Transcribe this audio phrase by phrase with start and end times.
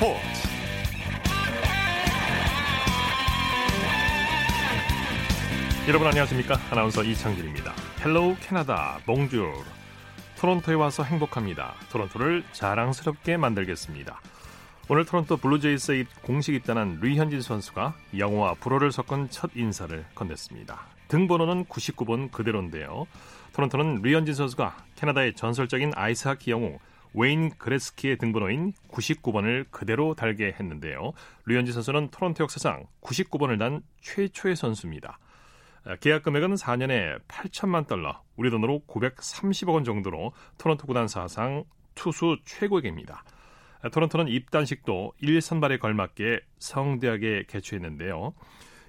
[0.00, 0.18] 스포츠.
[5.88, 6.58] 여러분 안녕하십니까?
[6.70, 7.74] 아나운서 이창진입니다.
[8.00, 9.46] Hello Canada Bonjour.
[10.38, 11.74] 토론토에 와서 행복합니다.
[11.90, 14.22] 토론토를 자랑스럽게 만들겠습니다.
[14.88, 20.78] 오늘 토론토 블루제이스에 공식 입단한 류현진 선수가 영어와 불어를 섞은 첫 인사를 건넸습니다.
[21.08, 23.06] 등번호는 99번 그대로인데요.
[23.52, 26.78] 토론토는 류현진 선수가 캐나다의 전설적인 아이스하키 영웅
[27.14, 31.12] 웨인 그레츠키의 등번호인 99번을 그대로 달게 했는데요.
[31.46, 35.18] 류현진 선수는 토론토 역사상 99번을 단 최초의 선수입니다.
[36.00, 41.64] 계약 금액은 4년에 8천만 달러, 우리 돈으로 930억 원 정도로 토론토 구단 사상
[41.94, 43.24] 투수 최고액입니다.
[43.92, 48.34] 토론토는 입단식도 1선발에 걸맞게 성대하게 개최했는데요.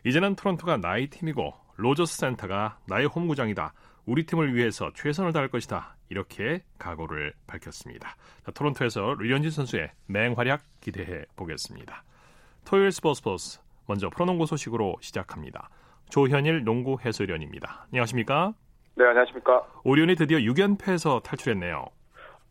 [0.05, 3.73] 이제는 토론토가 나의 팀이고 로저스 센터가 나의 홈구장이다.
[4.05, 5.95] 우리 팀을 위해서 최선을 다할 것이다.
[6.09, 8.15] 이렇게 각오를 밝혔습니다.
[8.45, 12.03] 자, 토론토에서 류현진 선수의 맹활약 기대해 보겠습니다.
[12.65, 15.69] 토요일 스포츠 스포츠 먼저 프로농구 소식으로 시작합니다.
[16.09, 17.85] 조현일 농구 해설위원입니다.
[17.91, 18.53] 안녕하십니까?
[18.95, 19.65] 네, 안녕하십니까?
[19.83, 21.85] 오리온이 드디어 6연패에서 탈출했네요.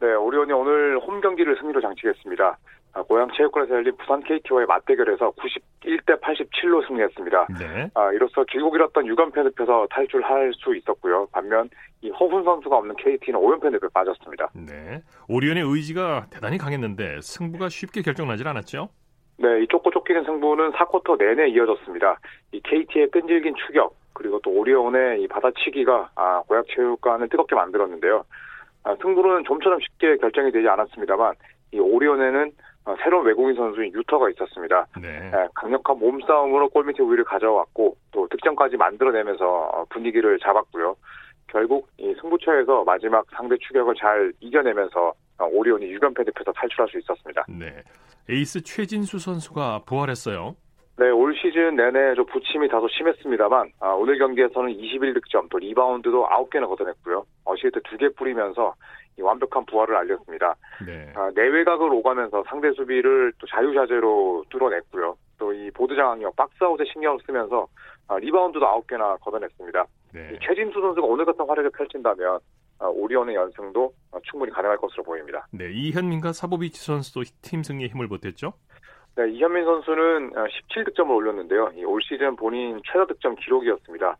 [0.01, 2.59] 네, 오리온이 오늘 홈 경기를 승리로 장식했습니다.
[2.93, 7.47] 아, 고양 체육관에서 열린 부산 KT와의 맞대결에서 91대 87로 승리했습니다.
[7.59, 7.91] 네.
[7.95, 11.29] 아, 이로써 길고 길었던 6연패 늪에서 탈출할 수 있었고요.
[11.33, 11.71] 반면
[12.03, 14.51] 이 허훈 선수가 없는 KT는 5연패 늪에 빠졌습니다.
[14.55, 15.01] 네.
[15.29, 18.89] 오리온의 의지가 대단히 강했는데 승부가 쉽게 결정나질 않았죠?
[19.39, 22.19] 네, 이 쫓고 쫓기는 승부는 4쿼터 내내 이어졌습니다.
[22.53, 28.25] 이 KT의 끈질긴 추격 그리고 또 오리온의 이 받아치기가 아, 고양 체육관을 뜨겁게 만들었는데요.
[28.83, 31.35] 아, 승부는 좀처럼 쉽게 결정이 되지 않았습니다만
[31.73, 32.51] 이 오리온에는 어,
[33.03, 34.87] 새로운 외국인 선수인 유터가 있었습니다.
[35.01, 35.31] 네.
[35.33, 40.97] 예, 강력한 몸싸움으로 골밑에 우위를 가져왔고 또 득점까지 만들어내면서 어, 분위기를 잡았고요.
[41.47, 47.45] 결국 이 승부처에서 마지막 상대 추격을 잘 이겨내면서 어, 오리온이 6연패 늪에서 탈출할 수 있었습니다.
[47.49, 47.83] 네.
[48.29, 50.57] 에이스 최진수 선수가 부활했어요.
[51.01, 56.69] 네, 올 시즌 내내 좀 부침이 다소 심했습니다만 아, 오늘 경기에서는 21득점 또 리바운드도 9개나
[56.69, 57.25] 걷어냈고요.
[57.45, 58.75] 어시스트 2개 뿌리면서
[59.23, 60.55] 완벽한 부활을 알렸습니다.
[60.85, 61.13] 네.
[61.15, 65.17] 아, 내외곽을 오가면서 상대 수비를 또 자유자재로 뚫어냈고요.
[65.39, 67.67] 또 이 보드 장악력, 박스아웃에 신경을 쓰면서
[68.09, 69.85] 아, 리바운드도 9개나 걷어냈습니다.
[70.13, 70.39] 네.
[70.43, 72.39] 최진수 선수가 오늘 같은 활약을 펼친다면
[72.79, 73.93] 아, 오리온의 연승도
[74.31, 75.47] 충분히 가능할 것으로 보입니다.
[75.53, 78.53] 네, 이현민과 사보비치 선수도 팀 승리에 힘을 보탰죠?
[79.17, 81.73] 네, 이현민 선수는 17득점을 올렸는데요.
[81.87, 84.17] 올 시즌 본인 최다 득점 기록이었습니다.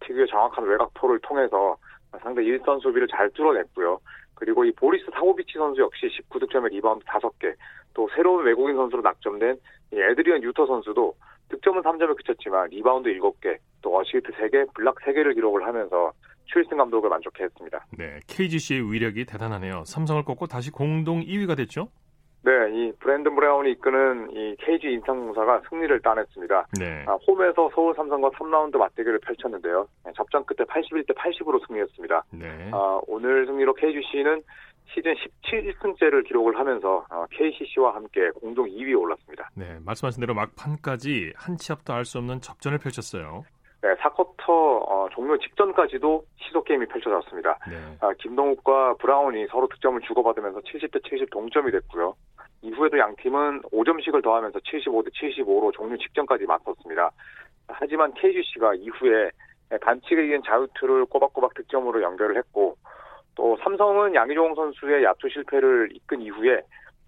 [0.00, 1.76] 특유의 정확한 외곽포를 통해서
[2.22, 3.98] 상대 일선 수비를 잘 뚫어냈고요.
[4.42, 7.54] 그리고 이 보리스 사보비치 선수 역시 19득점에 리바운드 5개,
[7.94, 9.56] 또 새로운 외국인 선수로 낙점된
[9.92, 11.14] 에드리언 유터 선수도
[11.48, 16.10] 득점은 3점에 그쳤지만 리바운드 7개, 또 어시스트 3개, 블락 3개를 기록을 하면서
[16.46, 17.86] 추일승 감독을 만족케 했습니다.
[17.96, 19.84] 네, KGC의 위력이 대단하네요.
[19.84, 21.86] 삼성을 꺾고 다시 공동 2위가 됐죠?
[22.44, 26.66] 네, 이 브랜든 브라운이 이끄는 이 KGC 인삼공사가 승리를 따냈습니다.
[26.80, 27.04] 네.
[27.06, 29.86] 아, 홈에서 서울 삼성과 3라운드 맞대결을 펼쳤는데요.
[30.04, 32.24] 네, 접전 끝에 81대 80으로 승리했습니다.
[32.32, 32.70] 네.
[32.72, 34.42] 아, 오늘 승리로 KGC는
[34.92, 35.14] 시즌
[35.46, 39.48] 17승째를 기록을 하면서 어, KCC와 함께 공동 2위에 올랐습니다.
[39.54, 43.44] 네, 말씀하신 대로 막판까지 한 치 앞도 알 수 없는 접전을 펼쳤어요.
[43.82, 47.58] 네, 4쿼터 어, 종료 직전까지도 시소게임이 펼쳐졌습니다.
[47.68, 47.76] 네.
[48.00, 52.14] 아, 김동욱과 브라운이 서로 득점을 주고받으면서 70대 70 동점이 됐고요.
[52.62, 57.10] 이후에도 양 팀은 5점씩을 더하면서 75대 75로 종료 직전까지 맞섰습니다.
[57.68, 59.30] 하지만 KGC가 이후에
[59.80, 62.76] 반칙에 이은 자유투를 꼬박꼬박 득점으로 연결을 했고
[63.34, 66.60] 또 삼성은 양희종 선수의 야투 실패를 이끈 이후에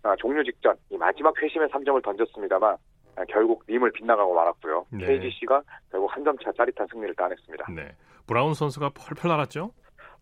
[0.03, 2.77] 아, 종료 직전 이 마지막 회심의 3점을 던졌습니다만
[3.17, 4.87] 아, 결국 림을 빗나가고 말았고요.
[4.91, 5.07] 네.
[5.07, 7.67] KGC가 결국 한 점 차 짜릿한 승리를 따냈습니다.
[7.75, 7.95] 네.
[8.27, 9.71] 브라운 선수가 펄펄 날았죠?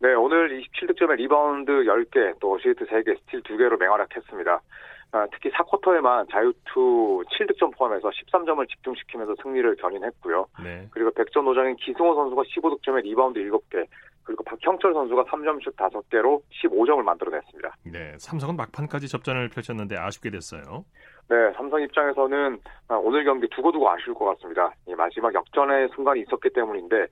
[0.01, 4.61] 네, 오늘 27득점에 리바운드 10개, 또 어시스트 3개, 스틸 2개로 맹활약했습니다.
[5.13, 10.47] 아, 특히 4쿼터에만 자유투 7득점 포함해서 13점을 집중시키면서 승리를 견인했고요.
[10.65, 10.89] 네.
[10.91, 13.87] 그리고 백전 노장인 기승호 선수가 15득점에 리바운드 7개,
[14.25, 17.77] 그리고 박형철 선수가 3점슛 5개로 15점을 만들어냈습니다.
[17.93, 20.85] 네, 삼성은 막판까지 접전을 펼쳤는데 아쉽게 됐어요.
[21.29, 24.73] 네, 삼성 입장에서는 아, 오늘 경기 두고두고 아쉬울 것 같습니다.
[24.97, 27.07] 마지막 역전의 순간이 있었기 때문인데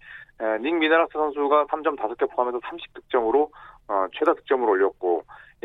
[0.62, 3.50] 닉 미네라스 선수가 3점 5개 포함해서 30득점으로
[3.88, 5.25] 어, 최다 득점을 올렸고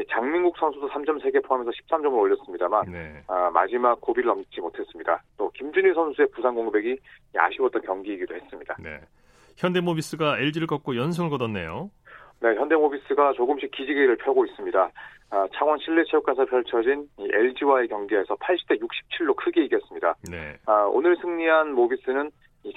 [0.09, 3.23] 장민국 선수도 3점 3개 포함해서 13점을 올렸습니다만 네.
[3.27, 5.23] 아, 마지막 고비를 넘지 못했습니다.
[5.37, 6.97] 또 김준희 선수의 부상 공백이
[7.35, 8.75] 아쉬웠던 경기이기도 했습니다.
[8.79, 8.99] 네.
[9.57, 11.89] 현대모비스가 LG를 꺾고 연승을 거뒀네요.
[12.41, 14.91] 네, 현대모비스가 조금씩 기지개를 펴고 있습니다.
[15.31, 20.15] 아, 창원 실내체육관에서 펼쳐진 LG와의 경기에서 80대 67로 크게 이겼습니다.
[20.29, 20.57] 네.
[20.65, 22.31] 아, 오늘 승리한 모비스는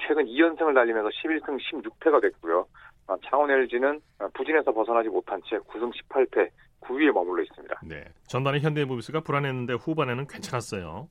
[0.06, 2.66] 최근 2연승을 달리면서 11승 16패가 됐고요.
[3.08, 4.00] 아, 창원 LG는
[4.34, 6.48] 부진에서 벗어나지 못한 채 9승 18패
[6.80, 7.80] 9위에 머물러 있습니다.
[7.84, 8.04] 네.
[8.26, 11.08] 전반에 현대모비스가 불안했는데 후반에는 괜찮았어요.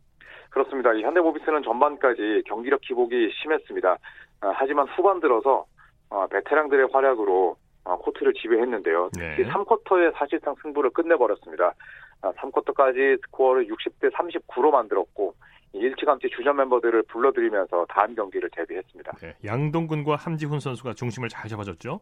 [0.49, 0.93] 그렇습니다.
[0.93, 3.91] 이 현대모비스는 전반까지 경기력 기복이 심했습니다.
[3.93, 5.65] 어, 하지만 후반 들어서
[6.09, 9.09] 어, 베테랑들의 활약으로 어, 코트를 지배했는데요.
[9.17, 9.37] 네.
[9.37, 11.73] 3쿼터에 사실상 승부를 끝내버렸습니다.
[12.21, 15.35] 3쿼터까지 아, 스코어를 60대 39로 만들었고
[15.73, 19.11] 일찌감치 주전 멤버들을 불러들이면서 다음 경기를 대비했습니다.
[19.21, 21.99] 네, 양동근과 함지훈 선수가 중심을 잘 잡아줬죠?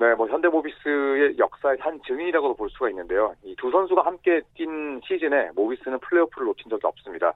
[0.00, 3.34] 네, 뭐 현대모비스의 역사의 한 증인이라고도 볼 수가 있는데요.
[3.42, 7.32] 이 두 선수가 함께 뛴 시즌에 모비스는 플레이오프를 놓친 적이 없습니다.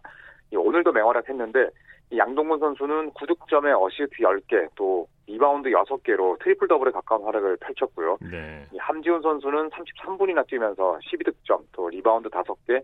[0.54, 1.70] 오늘도 맹활약했는데
[2.16, 8.18] 양동근 선수는 9득점에 어시스트 10개, 또 리바운드 6개로 트리플 더블에 가까운 활약을 펼쳤고요.
[8.30, 8.64] 네.
[8.78, 12.80] 함지훈 선수는 33분이나 뛰면서 12득점, 또 리바운드 5개,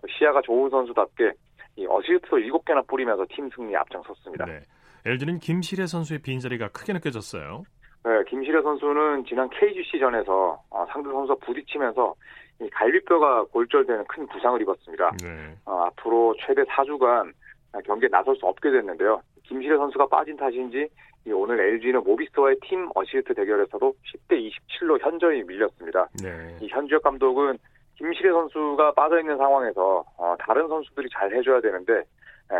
[0.00, 1.32] 또 시야가 좋은 선수답게
[1.76, 4.44] 이 어시스트도 7개나 뿌리면서 팀 승리에 앞장섰습니다.
[4.44, 4.60] 네.
[5.06, 7.62] LG는 김시래 선수의 빈자리가 크게 느껴졌어요.
[8.04, 12.14] 네, 김시래 선수는 지난 KGC전에서 어, 상대 선수와 부딪히면서
[12.60, 15.12] 이 갈비뼈가 골절되는 큰 부상을 입었습니다.
[15.22, 15.56] 네.
[15.64, 17.32] 어, 앞으로 최대 4주간
[17.84, 19.22] 경기에 나설 수 없게 됐는데요.
[19.44, 20.88] 김시래 선수가 빠진 탓인지
[21.32, 23.94] 오늘 LG는 모비스와의 팀 어시스트 대결에서도
[24.28, 26.08] 10대 27로 현저히 밀렸습니다.
[26.22, 26.58] 네.
[26.60, 27.58] 이 현주엽 감독은
[27.94, 32.02] 김시래 선수가 빠져 있는 상황에서 어, 다른 선수들이 잘 해줘야 되는데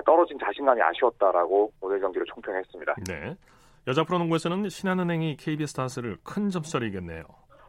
[0.07, 2.95] 떨어진 자신감이 아쉬웠다라고 오늘 경기를 총평했습니다.
[3.09, 3.37] 네.
[3.89, 7.25] 여자 프로농구에서는 신한은행이 KB스타스를 큰 점수를 이겼네요.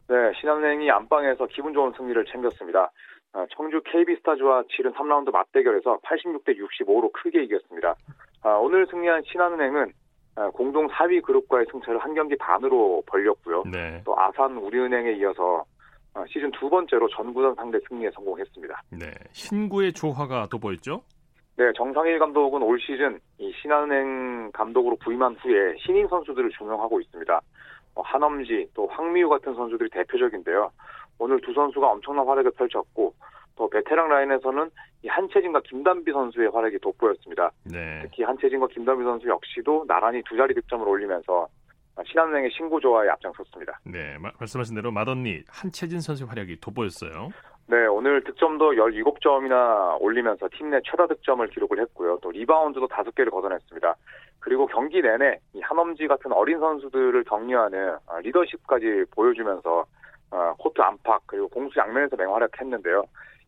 [0.10, 2.92] 네, 신한은행이 안방에서 기분 좋은 승리를 챙겼습니다.
[3.34, 7.96] 어, 청주 KB스타즈와 치른 3라운드 맞대결에서 86대 65로 크게 이겼습니다.
[8.44, 9.92] 아, 오늘 승리한 신한은행은
[10.36, 13.64] 어, 공동 4위 그룹과의 승차를 한 경기 반으로 벌렸고요.
[13.72, 14.02] 네.
[14.06, 15.64] 또 아산 우리은행에 이어서
[16.14, 18.84] 어, 시즌 두 번째로 전구단 상대 승리에 성공했습니다.
[18.92, 21.02] 네, 신구의 조화가 돋보였죠?
[21.56, 27.42] 네, 정상일 감독은 올 시즌 이 신한은행 감독으로 부임한 후에 신인 선수들을 조명하고 있습니다.
[27.96, 30.72] 한엄지 또 황미우 같은 선수들이 대표적인데요.
[31.20, 33.14] 오늘 두 선수가 엄청난 활약을 펼쳤고
[33.56, 34.72] 또 베테랑 라인에서는
[35.04, 37.52] 이 한채진과 김단비 선수의 활약이 돋보였습니다.
[37.66, 38.02] 네.
[38.02, 41.48] 특히 한채진과 김단비 선수 역시도 나란히 두 자리 득점을 올리면서
[42.08, 43.80] 신한은행의 신구조화에 앞장섰습니다.
[43.86, 47.30] 네, 말씀하신 대로 맏언니 한채진 선수의 활약이 돋보였어요.
[47.68, 52.20] 네, 오늘 득점도 17점이나 올리면서 팀 내 최다 득점을 기록을 했고요.
[52.22, 53.96] 또 리바운드도 5개를 걷어냈습니다.
[54.40, 59.86] 그리고 경기 내내 이 한엄지 같은 어린 선수들을 격려하는 아, 리더십까지 보여주면서
[60.32, 63.04] 어, 코트 안팎 그리고 공수 양면에서 맹활약했는데요.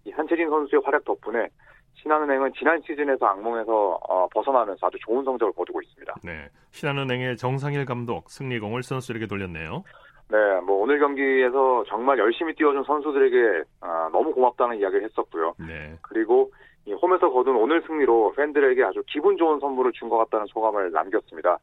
[0.05, 1.47] 이 한채진 선수의 활약 덕분에
[1.95, 6.13] 신한은행은 지난 시즌에서 악몽에서 어, 벗어나면서 아주 좋은 성적을 거두고 있습니다.
[6.23, 9.83] 네, 신한은행의 정상일 감독 승리공을 선수들에게 돌렸네요.
[10.29, 15.53] 네, 뭐 오늘 경기에서 정말 열심히 뛰어준 선수들에게 어, 너무 고맙다는 이야기를 했었고요.
[15.59, 15.97] 네.
[16.01, 16.51] 그리고
[16.85, 21.57] 이 홈에서 거둔 오늘 승리로 팬들에게 아주 기분 좋은 선물을 준 것 같다는 소감을 남겼습니다.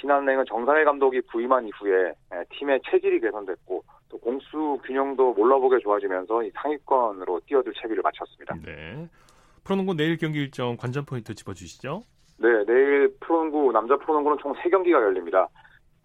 [0.00, 2.12] 신한은행은 정상일 감독이 부임한 이후에
[2.50, 8.54] 팀의 체질이 개선됐고 또 공수 균형도 몰라보게 좋아지면서 이 상위권으로 뛰어들 채비를 마쳤습니다.
[8.64, 9.08] 네.
[9.64, 12.02] 프로농구 내일 경기 일정 관전 포인트 짚어주시죠.
[12.38, 15.48] 네, 내일 프로농구 남자 프로농구는 총 3경기가 열립니다.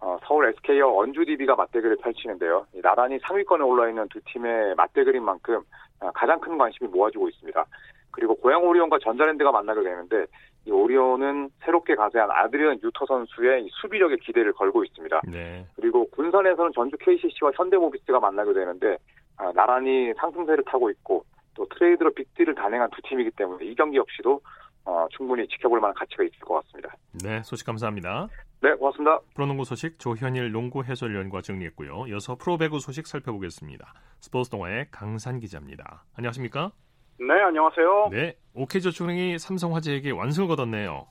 [0.01, 2.65] 어, 서울 SK와 원주 DB가 맞대결을 펼치는데요.
[2.81, 5.61] 나란히 상위권에 올라 있는 두 팀의 맞대결인 만큼
[5.99, 7.65] 어, 가장 큰 관심이 모아지고 있습니다.
[8.09, 10.25] 그리고 고양 오리온과 전자랜드가 만나게 되는데
[10.65, 15.21] 이 오리온은 새롭게 가세한 아드리안 유터 선수의 수비력에 기대를 걸고 있습니다.
[15.31, 15.65] 네.
[15.75, 18.97] 그리고 군산에서는 전주 KCC와 현대모비스가 만나게 되는데
[19.37, 24.41] 아, 나란히 상승세를 타고 있고 또 트레이드로 빅딜을 단행한 두 팀이기 때문에 이 경기 역시도
[24.85, 26.89] 어, 충분히 지켜볼 만한 가치가 있을 것 같습니다.
[27.23, 28.27] 네, 소식 감사합니다.
[28.61, 29.19] 네, 고맙습니다.
[29.35, 32.05] 프로농구 소식 조현일 농구 해설위원과 정리했고요.
[32.07, 33.93] 이어서 프로배구 소식 살펴보겠습니다.
[34.19, 36.03] 스포츠 동아의 강산 기자입니다.
[36.17, 36.71] 안녕하십니까?
[37.19, 38.09] 네, 안녕하세요.
[38.11, 41.07] 네, OK저축은행이 삼성화재에게 완승을 거뒀네요.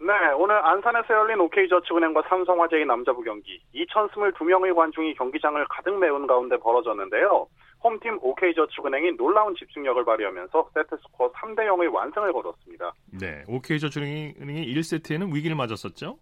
[0.00, 7.46] 네, 오늘 안산에서 열린 OK저축은행과 삼성화재의 남자부 경기 2,022명의 관중이 경기장을 가득 메운 가운데 벌어졌는데요.
[7.82, 12.92] 홈팀 OK저축은행이 놀라운 집중력을 발휘하면서 세트 스코어 3대 0의 완승을 거뒀습니다.
[13.20, 16.18] 네, OK저축은행이 1세트에는 위기를 맞았었죠?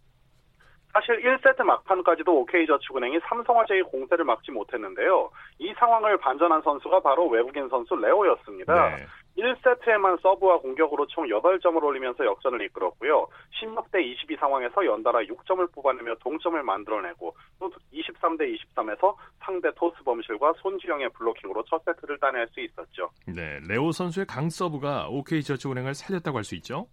[0.93, 5.31] 사실 1세트 막판까지도 OK저축은행이 삼성화재의 공세를 막지 못했는데요.
[5.59, 8.97] 이 상황을 반전한 선수가 바로 외국인 선수 레오였습니다.
[8.97, 9.07] 네.
[9.39, 13.29] 1세트에만 서브와 공격으로 총 8점을 올리면서 역전을 이끌었고요.
[13.63, 21.11] 16대 22 상황에서 연달아 6점을 뽑아내며 동점을 만들어내고 또 23대 23에서 상대 토스 범실과 손주형의
[21.11, 23.11] 블로킹으로 첫 세트를 따낼 수 있었죠.
[23.27, 26.87] 네, 레오 선수의 강 서브가 OK저축은행을 살렸다고 할 수 있죠?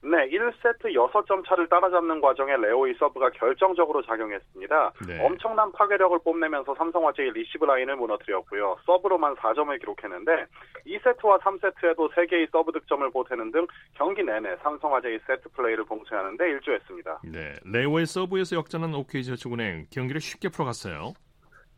[0.00, 4.92] 네, 1세트 6점 차를 따라잡는 과정에 레오의 서브가 결정적으로 작용했습니다.
[5.08, 5.24] 네.
[5.24, 8.78] 엄청난 파괴력을 뽐내면서 삼성화재의 리시브 라인을 무너뜨렸고요.
[8.86, 10.46] 서브로만 4점을 기록했는데
[10.86, 17.20] 2세트와 3세트에도 3개의 서브 득점을 보태는 등 경기 내내 삼성화재의 세트 플레이를 봉쇄하는 데 일조했습니다.
[17.24, 21.14] 네, 레오의 서브에서 역전한 OK저축은행 경기를 쉽게 풀어갔어요.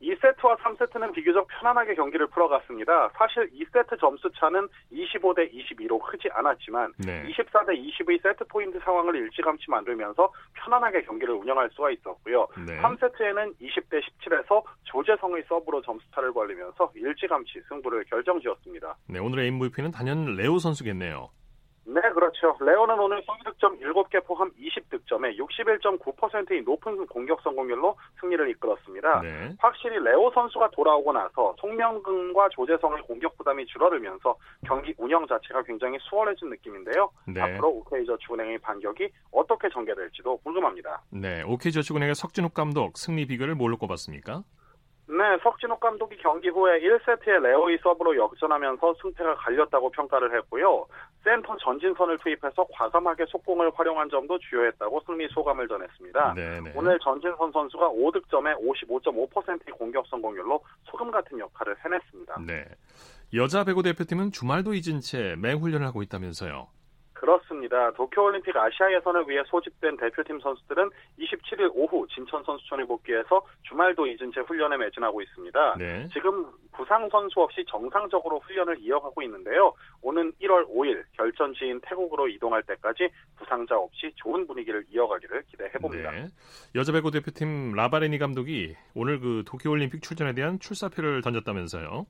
[0.02, 3.10] 2세트 2세트와 3세트는 비교적 편안하게 경기를 풀어갔습니다.
[3.16, 7.24] 사실 2세트 점수 차는 25대 22로 크지 않았지만 네.
[7.28, 12.46] 24대 22의 세트 포인트 상황을 일찌감치 만들면서 편안하게 경기를 운영할 수가 있었고요.
[12.66, 12.80] 네.
[12.80, 18.96] 3세트에는 20대 17에서 조재성의 서브로 점수 차를 벌리면서 일찌감치 승부를 결정지었습니다.
[19.08, 21.30] 네, 오늘의 MVP는 단연 레오 선수겠네요.
[21.92, 22.56] 네, 그렇죠.
[22.60, 29.20] 레오는 오늘 성득점 7개 포함 20득점에 61.9%의 높은 공격 성공률로 승리를 이끌었습니다.
[29.22, 29.56] 네.
[29.58, 36.50] 확실히 레오 선수가 돌아오고 나서 송명근과 조재성의 공격 부담이 줄어들면서 경기 운영 자체가 굉장히 수월해진
[36.50, 37.10] 느낌인데요.
[37.26, 37.40] 네.
[37.40, 41.02] 앞으로 OK저축은행의 반격이 어떻게 전개될지도 궁금합니다.
[41.10, 44.44] 네, OK저축은행의 석진욱 감독 승리 비결을 뭘로 꼽았습니까?
[45.10, 50.86] 네, 석진욱 감독이 경기 후에 1세트에 레오이 서브로 역전하면서 승패가 갈렸다고 평가를 했고요.
[51.22, 56.34] 센터 전진선을 투입해서 과감하게 속공을 활용한 점도 주요했다고 승리 소감을 전했습니다.
[56.34, 56.60] 네네.
[56.60, 56.72] 네.
[56.74, 62.40] 오늘 전진선 선수가 5득점에 55.5%의 공격 성공률로 소금 같은 역할을 해냈습니다.
[62.46, 62.64] 네.
[63.34, 66.68] 여자 배구 대표팀은 주말도 잊은 채 맹훈련을 하고 있다면서요.
[67.20, 67.92] 그렇습니다.
[67.92, 74.40] 도쿄올림픽 아시아 예선을 위해 소집된 대표팀 선수들은 27일 오후 진천 선수촌에 복귀해서 주말도 잊은 채
[74.40, 75.76] 훈련에 매진하고 있습니다.
[75.76, 76.08] 네.
[76.14, 79.74] 지금 부상 선수 없이 정상적으로 훈련을 이어가고 있는데요.
[80.00, 86.10] 오는 1월 5일 결전지인 태국으로 이동할 때까지 부상자 없이 좋은 분위기를 이어가기를 기대해 봅니다.
[86.12, 86.26] 네.
[86.74, 92.06] 여자 배구 대표팀 라바레니 감독이 오늘 그 도쿄올림픽 출전에 대한 출사표를 던졌다면서요.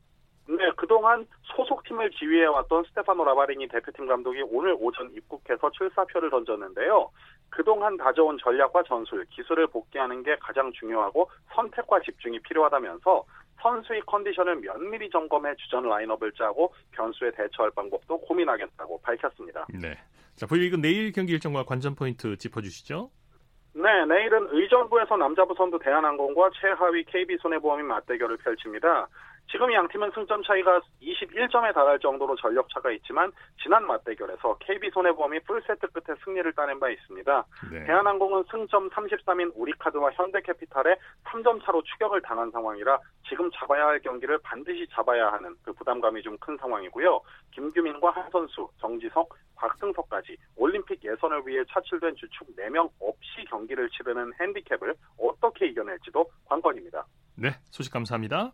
[0.91, 7.09] 네, 그동안 소속팀을 지휘해왔던 스테파노 라바리니 대표팀 감독이 오늘 오전 입국해서 출사표를 던졌는데요.
[7.49, 13.25] 그동안 다져온 전략과 전술, 기술을 복귀하는 게 가장 중요하고 선택과 집중이 필요하다면서
[13.63, 19.67] 선수의 컨디션을 면밀히 점검해 주전 라인업을 짜고 변수에 대처할 방법도 고민하겠다고 밝혔습니다.
[19.81, 19.97] 네.
[20.35, 23.11] 자, V리그 내일 경기 일정과 관전 포인트 짚어주시죠.
[23.75, 29.09] 네, 내일은 의정부에서 남자부 선두 대한항공과 최하위 KB손해보험이 맞대결을 펼칩니다.
[29.51, 35.89] 지금 양 팀은 승점 차이가 21점에 달할 정도로 전력 차가 있지만 지난 맞대결에서 KB손해보험이 풀세트
[35.89, 37.45] 끝에 승리를 따낸 바 있습니다.
[37.73, 37.85] 네.
[37.85, 44.87] 대한항공은 승점 33인 우리카드와 현대캐피탈에 3점 차로 추격을 당한 상황이라 지금 잡아야 할 경기를 반드시
[44.93, 47.21] 잡아야 하는 그 부담감이 좀 큰 상황이고요.
[47.53, 54.95] 김규민과 한 선수, 정지석, 곽승석까지 올림픽 예선을 위해 차출된 주축 4명 없이 경기를 치르는 핸디캡을
[55.19, 57.05] 어떻게 이겨낼지도 관건입니다.
[57.37, 58.53] 네, 소식 감사합니다.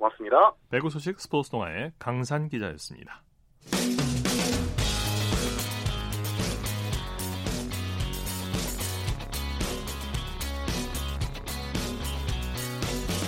[0.00, 0.54] 고맙습니다.
[0.70, 3.22] 배구 소식 스포츠 동아의 강산 기자였습니다.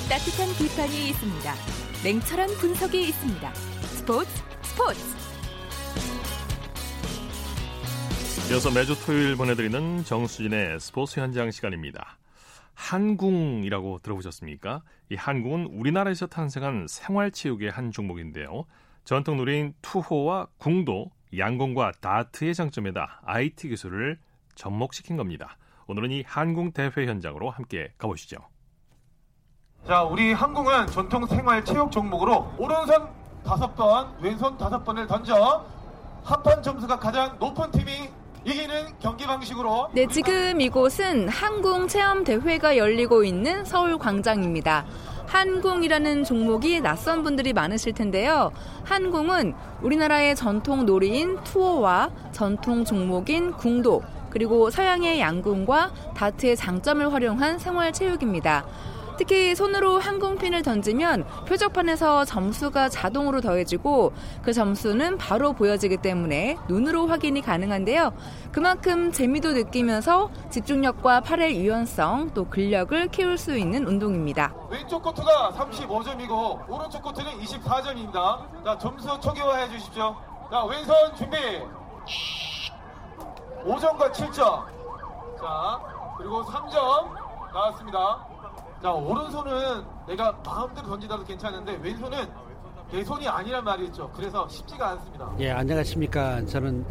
[0.08, 1.54] 따뜻한 비판이 있습니다.
[2.04, 3.54] 냉철한 분석이 있습니다.
[3.54, 4.30] 스포츠
[4.62, 5.00] 스포츠.
[8.50, 12.18] 이어서 매주 토요일 보내드리는 정수진의 스포츠 현장 시간입니다.
[12.82, 14.82] 한궁이라고 들어보셨습니까?
[15.08, 18.64] 이 한궁은 우리나라에서 탄생한 생활체육의 한 종목인데요.
[19.04, 24.18] 전통 놀이인 투호와 궁도, 양궁과 다트의 장점에다 IT 기술을
[24.56, 25.56] 접목시킨 겁니다.
[25.86, 28.38] 오늘은 이 한궁 대회 현장으로 함께 가보시죠.
[29.86, 33.08] 자, 우리 한궁은 전통 생활 체육 종목으로 오른손
[33.44, 35.66] 다섯 번, 왼손 다섯 번을 던져
[36.24, 38.10] 합판 점수가 가장 높은 팀이
[38.44, 44.84] 이기는 경기 방식으로 네, 지금 이곳은 항공 체험 대회가 열리고 있는 서울 광장입니다.
[45.28, 48.50] 한궁이라는 종목이 낯선 분들이 많으실 텐데요.
[48.84, 57.92] 한궁은 우리나라의 전통 놀이인 투어와 전통 종목인 궁도, 그리고 서양의 양궁과 다트의 장점을 활용한 생활
[57.92, 58.66] 체육입니다.
[59.22, 64.12] 특히 손으로 항공핀을 던지면 표적판에서 점수가 자동으로 더해지고
[64.42, 68.12] 그 점수는 바로 보여지기 때문에 눈으로 확인이 가능한데요.
[68.50, 74.52] 그만큼 재미도 느끼면서 집중력과 팔의 유연성 또 근력을 키울 수 있는 운동입니다.
[74.68, 78.64] 왼쪽 코트가 35점이고 오른쪽 코트는 24점입니다.
[78.64, 80.16] 자, 점수 초기화해 주십시오.
[80.50, 81.36] 자, 왼손 준비.
[83.64, 84.66] 5점과 7점.
[85.40, 85.80] 자,
[86.18, 87.14] 그리고 3점
[87.54, 88.31] 나왔습니다.
[88.82, 92.18] 자 오른손은 내가 마음대로 던지다도 괜찮은데 왼손은
[92.90, 94.10] 내 손이 아니란 말이죠.
[94.14, 95.32] 그래서 쉽지가 않습니다.
[95.38, 96.44] 예, 안녕하십니까.
[96.44, 96.84] 저는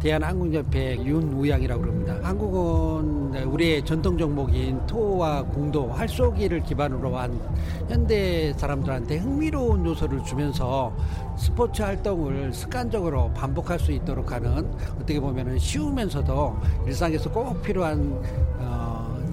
[0.00, 2.18] 대한항공협회 윤우양이라고 합니다.
[2.22, 7.40] 한국은 우리의 전통 종목인 토와 궁도, 활쏘기를 기반으로 한
[7.88, 10.92] 현대 사람들한테 흥미로운 요소를 주면서
[11.36, 18.22] 스포츠 활동을 습관적으로 반복할 수 있도록 하는 어떻게 보면 쉬우면서도 일상에서 꼭 필요한
[18.58, 18.87] 어,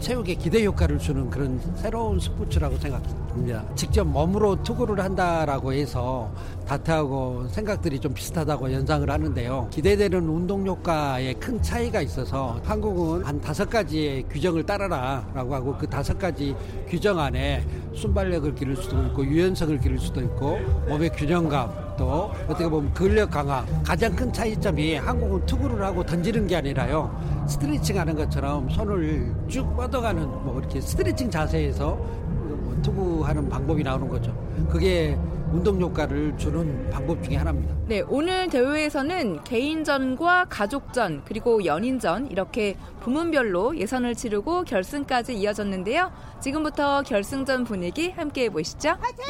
[0.05, 3.65] 체육에 기대 효과를 주는 그런 새로운 스포츠라고 생각합니다.
[3.73, 6.31] 직접 몸으로 투구를 한다라고 해서
[6.67, 9.67] 다트하고 생각들이 좀 비슷하다고 연상을 하는데요.
[9.71, 16.19] 기대되는 운동 효과에 큰 차이가 있어서 한국은 한 다섯 가지의 규정을 따라라라고 하고 그 다섯
[16.19, 16.55] 가지
[16.87, 22.93] 규정 안에 순발력을 기를 수도 있고 유연성을 기를 수도 있고 몸의 균형감 또 어떻게 보면
[22.93, 29.33] 근력 강화 가장 큰 차이점이 한국은 투구를 하고 던지는 게 아니라요 스트레칭 하는 것처럼 손을
[29.47, 34.35] 쭉 뻗어가는 뭐 이렇게 스트레칭 자세에서 뭐 투구하는 방법이 나오는 거죠
[34.69, 35.17] 그게
[35.51, 37.75] 운동 효과를 주는 방법 중에 하나입니다.
[37.85, 46.11] 네, 오늘 대회에서는 개인전과 가족전 그리고 연인전 이렇게 부문별로 예선을 치르고 결승까지 이어졌는데요.
[46.41, 48.97] 지금부터 결승전 분위기 함께 보시죠.
[48.99, 49.25] 화이팅!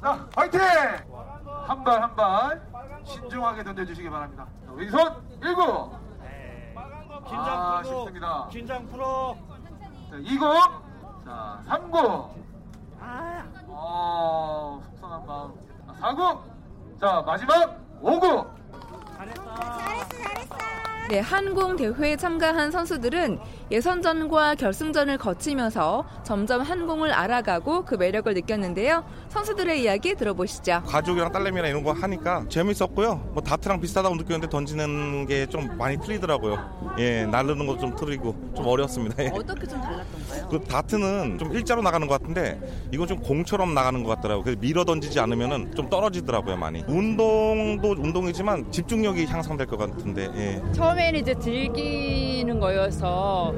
[0.00, 0.60] 자, 화이팅!
[1.70, 2.60] 한 발 한 발
[3.04, 4.44] 신중하게 던져주시기 바랍니다.
[4.74, 4.98] 왼손
[5.40, 5.90] 1구.
[7.28, 7.98] 긴장 아, 풀어.
[8.00, 8.48] 쉽습니다.
[8.50, 9.36] 긴장 풀어.
[10.10, 11.24] 자, 2구.
[11.24, 12.28] 자, 3구.
[13.00, 13.44] 아.
[13.68, 15.54] 어, 속상한 마음.
[16.00, 16.40] 4구.
[17.00, 18.50] 자, 마지막 5구.
[19.16, 19.54] 잘했어.
[19.54, 20.79] 잘했어, 잘했어.
[21.10, 23.40] 네, 한궁 대회에 참가한 선수들은
[23.72, 29.02] 예선전과 결승전을 거치면서 점점 한궁을 알아가고 그 매력을 느꼈는데요.
[29.28, 30.82] 선수들의 이야기 들어보시죠.
[30.86, 33.30] 가족이랑 딸내미랑 이런 거 하니까 재밌었고요.
[33.32, 36.94] 뭐 다트랑 비슷하다고 느꼈는데 던지는 게 좀 많이 틀리더라고요.
[36.98, 39.24] 예, 날르는 것도 좀 틀리고 좀 어려웠습니다.
[39.24, 39.30] 예.
[39.34, 40.48] 어떻게 좀 달랐던가요?
[40.48, 42.60] 그 다트는 좀 일자로 나가는 것 같은데
[42.92, 44.44] 이건 좀 공처럼 나가는 것 같더라고요.
[44.44, 46.84] 그래서 밀어 던지지 않으면 좀 떨어지더라고요, 많이.
[46.86, 50.30] 운동도 운동이지만 집중력이 향상될 것 같은데.
[50.36, 50.62] 예.
[50.72, 53.54] 처음에 처음에는 이제 즐기는 거여서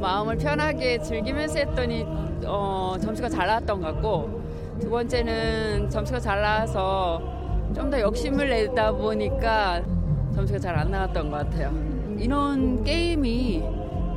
[0.00, 2.06] 마음을 편하게 즐기면서 했더니
[2.46, 4.40] 어, 점수가 잘 나왔던 것 같고
[4.80, 7.20] 두 번째는 점수가 잘 나와서
[7.74, 9.82] 좀 더 욕심을 내다 보니까
[10.34, 11.72] 점수가 잘 안 나왔던 것 같아요.
[12.18, 13.62] 이런 게임이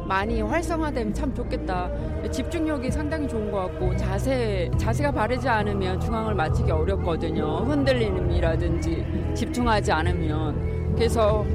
[0.05, 1.89] 많이 활성화되면 참 좋겠다.
[2.31, 7.57] 집중력이 상당히 좋은 것 같고 자세 자세가 바르지 않으면 중앙을 맞추기 어렵거든요.
[7.65, 11.45] 흔들림이라든지 집중하지 않으면 그래서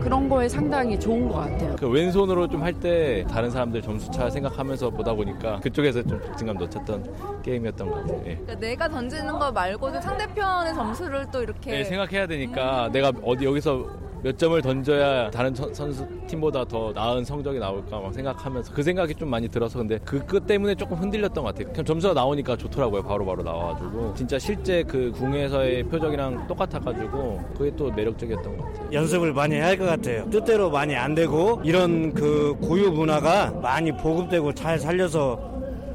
[0.00, 1.76] 그런 거에 상당히 좋은 것 같아요.
[1.76, 7.42] 그 왼손으로 좀 할 때 다른 사람들 점수차 생각하면서 보다 보니까 그쪽에서 좀 박진감 놓쳤던
[7.42, 8.18] 게임이었던 것 같아요.
[8.26, 8.34] 예.
[8.36, 12.92] 그러니까 내가 던지는 거 말고도 상대편의 점수를 또 이렇게 네, 생각해야 되니까 음.
[12.92, 13.86] 내가 어디 여기서
[14.22, 19.30] 몇 점을 던져야 다른 선수 팀보다 더 나은 성적이 나올까 막 생각하면서 그 생각이 좀
[19.30, 21.72] 많이 들어서 근데 그것 때문에 조금 흔들렸던 것 같아요.
[21.72, 23.02] 그냥 점수가 나오니까 좋더라고요.
[23.02, 28.88] 바로바로 바로 나와가지고 진짜 실제 그 궁에서의 표적이랑 똑같아가지고 그게 또 매력적이었던 것 같아요.
[28.92, 30.28] 연습을 많이 해야 할 것 같아요.
[30.28, 35.40] 뜻대로 많이 안 되고 이런 그 고유 문화가 많이 보급되고 잘 살려서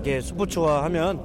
[0.01, 1.17] 이게 스포츠화하면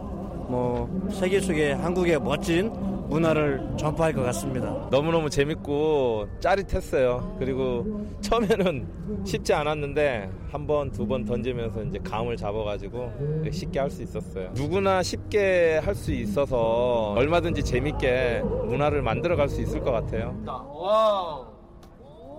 [0.51, 2.71] 뭐 세계 속에 한국의 멋진
[3.11, 4.71] 문화를 전파할 것 같습니다.
[4.91, 7.35] 너무너무 재밌고 짜릿했어요.
[7.41, 13.11] 그리고 처음에는 쉽지 않았는데 한 번, 두 번 던지면서 이제 감을 잡아가지고
[13.53, 14.51] 쉽게 할 수 있었어요.
[14.55, 20.37] 누구나 쉽게 할 수 있어서 얼마든지 재밌게 문화를 만들어 갈 수 있을 것 같아요.
[20.47, 21.45] 와,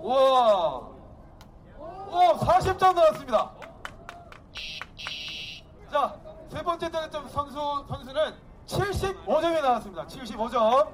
[0.02, 0.88] 와,
[2.10, 3.50] 와, 40점 나왔습니다.
[5.90, 6.14] 자,
[6.48, 7.58] 세 번째 득점 선수
[7.88, 8.22] 선수는
[8.66, 10.06] 75점이 나왔습니다.
[10.06, 10.88] 75점.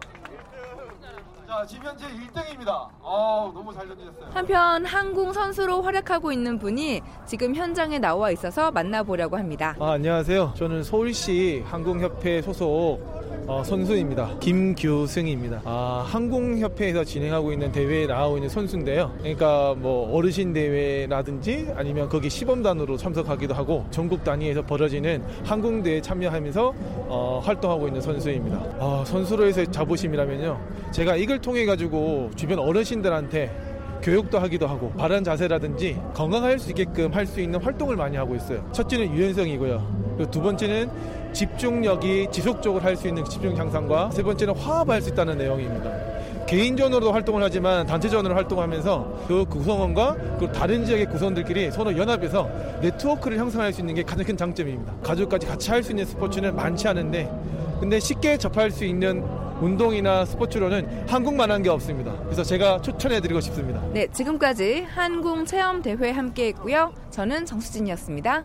[1.46, 2.88] 자, 지금 현재 1등입니다.
[3.02, 4.26] 아, 너무 잘 던지셨어요.
[4.34, 9.74] 한편 항공 선수로 활약하고 있는 분이 지금 현장에 나와 있어서 만나보려고 합니다.
[9.80, 10.52] 아, 안녕하세요.
[10.56, 13.00] 저는 서울시 항공협회 소속
[13.46, 14.36] 어, 선수입니다.
[14.40, 15.62] 김규승입니다.
[15.64, 19.12] 아, 항공협회에서 진행하고 있는 대회에 나가고 있는 선수인데요.
[19.18, 26.74] 그러니까 뭐 어르신 대회라든지 아니면 거기 시범단으로 참석하기도 하고 전국 단위에서 벌어지는 항공대회에 참여하면서
[27.08, 28.58] 어, 활동하고 있는 선수입니다.
[28.80, 30.60] 아, 선수로서의 자부심이라면요.
[30.90, 33.50] 제가 이걸 통해 가지고 주변 어르신들한테
[34.02, 38.64] 교육도 하기도 하고 바른 자세라든지 건강할 수 있게끔 할 수 있는 활동을 많이 하고 있어요.
[38.72, 39.98] 첫째는 유연성이고요.
[40.30, 40.88] 두 번째는
[41.32, 45.90] 집중력이 지속적으로 할 수 있는 집중 향상과 세 번째는 화합할 수 있다는 내용입니다.
[46.46, 52.48] 개인전으로도 활동을 하지만 단체전으로 활동하면서 그 구성원과 그 다른 지역의 구성원들끼리 서로 연합해서
[52.80, 54.94] 네트워크를 형성할 수 있는 게 가장 큰 장점입니다.
[55.02, 57.30] 가족까지 같이 할 수 있는 스포츠는 많지 않은데
[57.80, 59.22] 근데 쉽게 접할 수 있는
[59.60, 62.12] 운동이나 스포츠로는 한국만한 게 없습니다.
[62.24, 63.80] 그래서 제가 추천해드리고 싶습니다.
[63.92, 66.92] 네, 지금까지 한국 체험 대회 함께했고요.
[67.10, 68.44] 저는 정수진이었습니다.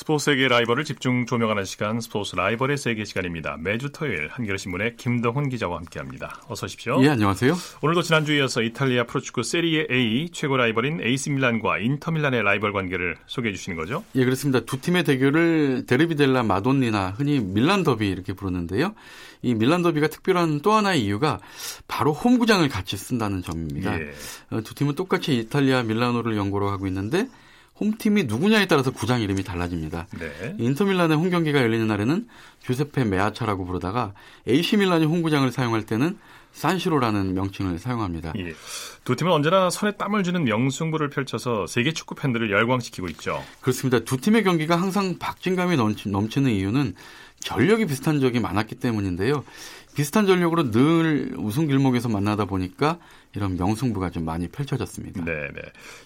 [0.00, 3.58] 스포츠 세계 라이벌을 집중 조명하는 시간 스포츠 라이벌의 세계 시간입니다.
[3.60, 6.40] 매주 토요일 한겨레신문의 김동훈 기자와 함께합니다.
[6.48, 7.04] 어서 오십시오.
[7.04, 7.54] 예, 안녕하세요.
[7.82, 13.18] 오늘도 지난주에 이어서 이탈리아 프로축구 세리에 A 최고 라이벌인 AC 밀란과 인터 밀란의 라이벌 관계를
[13.26, 14.02] 소개해 주시는 거죠?
[14.14, 14.60] 예, 그렇습니다.
[14.60, 18.94] 두 팀의 대결을 데르비 델라 마돈니나 흔히 밀란 더비 이렇게 부르는데요.
[19.42, 21.40] 이 밀란 더비가 특별한 또 하나의 이유가
[21.88, 24.00] 바로 홈구장을 같이 쓴다는 점입니다.
[24.00, 24.12] 예.
[24.48, 27.28] 어, 두 팀은 똑같이 이탈리아 밀라노를 연고로 하고 있는데
[27.80, 30.06] 홈팀이 누구냐에 따라서 구장 이름이 달라집니다.
[30.18, 30.54] 네.
[30.58, 32.28] 인터밀란의 홈 경기가 열리는 날에는
[32.62, 34.12] 주세페 메아차라고 부르다가
[34.46, 36.18] AC 밀란이 홈구장을 사용할 때는
[36.52, 38.32] 산시로라는 명칭을 사용합니다.
[38.36, 38.52] 예.
[39.04, 43.42] 두 팀은 언제나 선에 땀을 주는 명승부를 펼쳐서 세계 축구 팬들을 열광시키고 있죠.
[43.60, 44.00] 그렇습니다.
[44.00, 46.94] 두 팀의 경기가 항상 박진감이 넘치는 이유는
[47.40, 49.44] 전력이 비슷한 적이 많았기 때문인데요.
[49.94, 52.98] 비슷한 전력으로 늘 우승 길목에서 만나다 보니까
[53.34, 55.24] 이런 명승부가 좀 많이 펼쳐졌습니다.
[55.24, 55.62] 네, 네.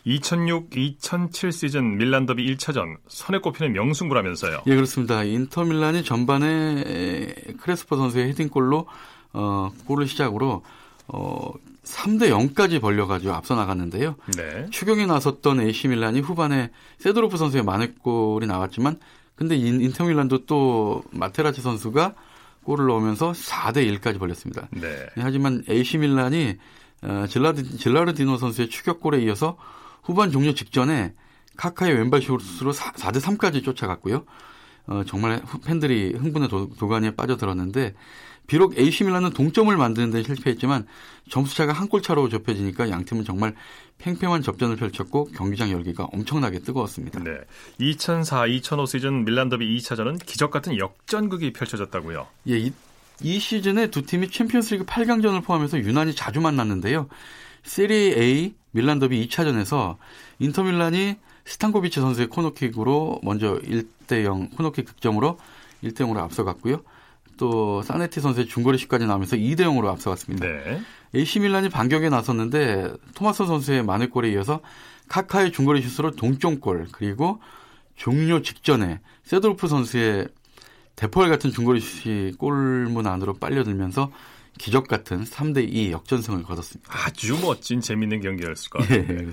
[0.07, 4.63] 2006-2007 시즌 밀란 더비 1차전 손에 꼽히는 명승부라면서요.
[4.67, 5.25] 예, 그렇습니다.
[5.25, 8.87] 인터 밀란이 전반에 크레스포 선수의 헤딩골로
[9.33, 10.63] 어, 골을 시작으로
[11.09, 11.53] 어,
[11.85, 14.17] 3대 0까지 벌려가지고 앞서 나갔는데요.
[14.37, 14.67] 네.
[14.71, 18.99] 추격에 나섰던 AC 밀란이 후반에 세도르프 선수의 만회골이 나왔지만
[19.35, 22.15] 근데 인터 밀란도 또 마테라치 선수가
[22.65, 24.69] 골을 넣으면서 4대 1까지 벌렸습니다.
[24.71, 25.07] 네.
[25.17, 26.84] 하지만 AC 밀란이 어,
[27.29, 29.57] 질라드, 질라르디노 선수의 추격골에 이어서
[30.03, 31.15] 후반 종료 직전에
[31.57, 34.25] 카카의 왼발 슛으로 4, 대 3까지 쫓아갔고요.
[34.87, 37.95] 어, 정말 팬들이 흥분의 도, 도가니에 빠져들었는데
[38.47, 40.87] 비록 AC 밀란은 동점을 만드는 데 실패했지만
[41.31, 43.55] 점수차가 한 골 차로 좁혀지니까 양 팀은 정말
[43.97, 47.23] 팽팽한 접전을 펼쳤고 경기장 열기가 엄청나게 뜨거웠습니다.
[47.23, 47.31] 네.
[47.81, 52.27] 2004-2005 시즌 밀란 더비 2차전은 기적 같은 역전극이 펼쳐졌다고요.
[52.49, 52.73] 예, 이,
[53.23, 57.09] 이 시즌에 두 팀이 챔피언스리그 8강전을 포함해서 유난히 자주 만났는데요.
[57.63, 59.97] 세리에 A 밀란 더비 2차전에서
[60.39, 65.39] 인터밀란이 스탄코비치 선수의 코너킥으로 먼저 1대 0 코너킥 득점으로
[65.83, 66.83] 1대 0으로 앞서갔고요.
[67.37, 70.47] 또 사네티 선수의 중거리 슛까지 나오면서 2대 0으로 앞서갔습니다.
[70.47, 70.81] 네.
[71.15, 74.61] AC 밀란이 반격에 나섰는데 토마손 선수의 만회골에 이어서
[75.09, 77.41] 카카의 중거리 슛으로 동점골 그리고
[77.97, 80.29] 종료 직전에 세도르프 선수의
[80.97, 84.11] 대포알 같은 중거리 슛이 골문 안으로 빨려들면서
[84.59, 86.93] 기적 같은 3대 2 역전승을 거뒀습니다.
[87.07, 89.01] 아주 멋진 재밌는 경기였을 것 같아요.
[89.01, 89.27] 예,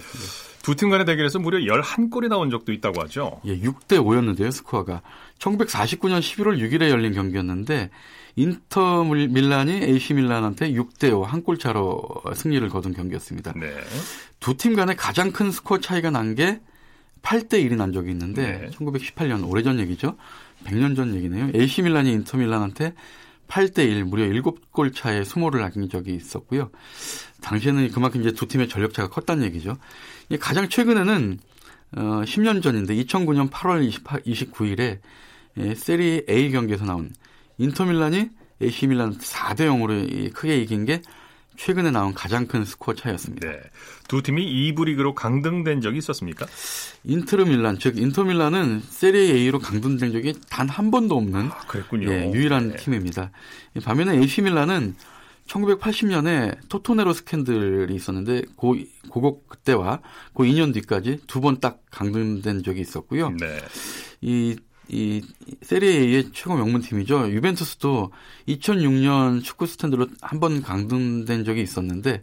[0.63, 3.39] 두팀 간의 대결에서 무려 11골이 나온 적도 있다고 하죠.
[3.45, 5.03] 예, 6대 5였는데요, 스코어가.
[5.37, 7.91] 1949년 11월 6일에 열린 경기였는데
[8.35, 13.53] 인터 밀란이 AC 밀란한테 6대 5 한 골 차로 승리를 거둔 경기였습니다.
[13.55, 13.71] 네.
[14.39, 16.61] 두팀 간에 가장 큰 스코어 차이가 난 게
[17.21, 18.69] 8대 1이 난 적이 있는데 네.
[18.71, 20.17] 1918년 오래전 얘기죠.
[20.65, 21.51] 100년 전 얘기네요.
[21.55, 22.93] AC 밀란이 인터 밀란한테
[23.47, 26.71] 8대 1 무려 7골 차에 수모를 남긴 적이 있었고요.
[27.41, 29.77] 당시에는 그만큼 이제 두 팀의 전력차가 컸다는 얘기죠.
[30.39, 31.39] 가장 최근에는
[31.97, 34.99] 어 10년 전인데 2009년 8월 28, 29일에
[35.57, 37.11] 예, 세리 A 경기에서 나온
[37.57, 38.29] 인터밀란이
[38.61, 41.01] AC 밀란 4대 0으로 크게 이긴 게
[41.57, 43.47] 최근에 나온 가장 큰 스코어 차이였습니다.
[43.47, 43.59] 네.
[44.07, 46.45] 두 팀이 2부 리그로 강등된 적이 있었습니까?
[47.03, 51.61] 인트르 밀란, 즉 인터 밀란은 세리에 A로 강등된 적이 단 한 번도 없는 아,
[52.11, 52.75] 예, 유일한 네.
[52.77, 53.31] 팀입니다.
[53.83, 54.95] 반면에 AC 밀란은
[55.47, 58.77] 1980년에 토토네로 스캔들이 있었는데 고,
[59.09, 59.99] 고거 그때와
[60.33, 63.29] 그 2년 뒤까지 두 번 딱 강등된 적이 있었고요.
[63.31, 63.59] 네.
[64.21, 64.55] 이
[64.87, 65.21] 이
[65.61, 67.29] 세리에의 최고 명문 팀이죠.
[67.31, 68.11] 유벤투스도
[68.47, 72.21] 2006년 축구 스탠드로 한 번 강등된 적이 있었는데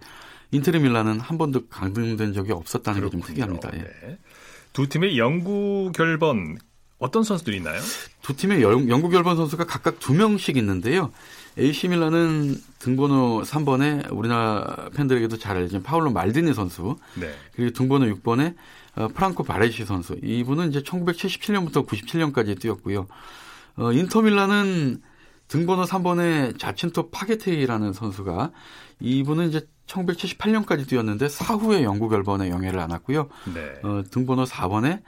[0.51, 3.71] 인테르 밀라는 한 번도 강등된 적이 없었다는 게 좀 특이합니다.
[3.75, 3.79] 예.
[3.79, 4.19] 네.
[4.73, 6.59] 두 팀의 영구 결번
[6.99, 7.81] 어떤 선수들이 있나요?
[8.23, 11.13] 두 팀의 영구 결번 선수가 각각 두 명씩 있는데요.
[11.59, 16.97] AC 밀라는 등번호 3번에 우리나라 팬들에게도 잘 알려진 파울로 말디니 선수.
[17.15, 17.33] 네.
[17.55, 18.55] 그리고 등번호 6번에
[18.97, 20.17] 어, 프랑코 바레시 선수.
[20.23, 23.07] 이분은 이제 1977년부터 97년까지 뛰었고요.
[23.77, 25.03] 어, 인터밀라는
[25.49, 28.53] 등번호 3번의 자친토 파게테이라는 선수가
[29.01, 33.29] 이분은 이제 1978년까지 뛰었는데 사후에 영구 결번에 영예를 안았고요.
[33.55, 33.81] 네.
[33.83, 35.03] 어, 등번호 4번에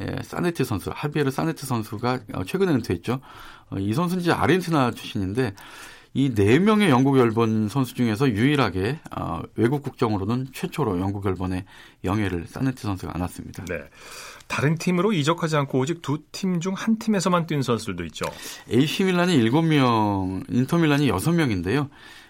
[0.00, 3.20] 예, 사네트 선수, 하비에르 사네트 선수가 어, 최근에 은퇴했죠.
[3.70, 5.54] 어, 이 선수는 이제 아르헨티나 출신인데
[6.14, 11.64] 이 네 명의 영국 열번 선수 중에서 유일하게 어, 외국 국적으로는 최초로 영국 열번에
[12.04, 13.64] 영예를 사네티 선수가 안았습니다.
[13.66, 13.84] 네.
[14.48, 18.24] 다른 팀으로 이적하지 않고 오직 두 팀 중 한 팀에서만 뛴 선수들도 있죠.
[18.70, 21.88] AC 밀란이 7명, 인터 밀란이 6명인데요.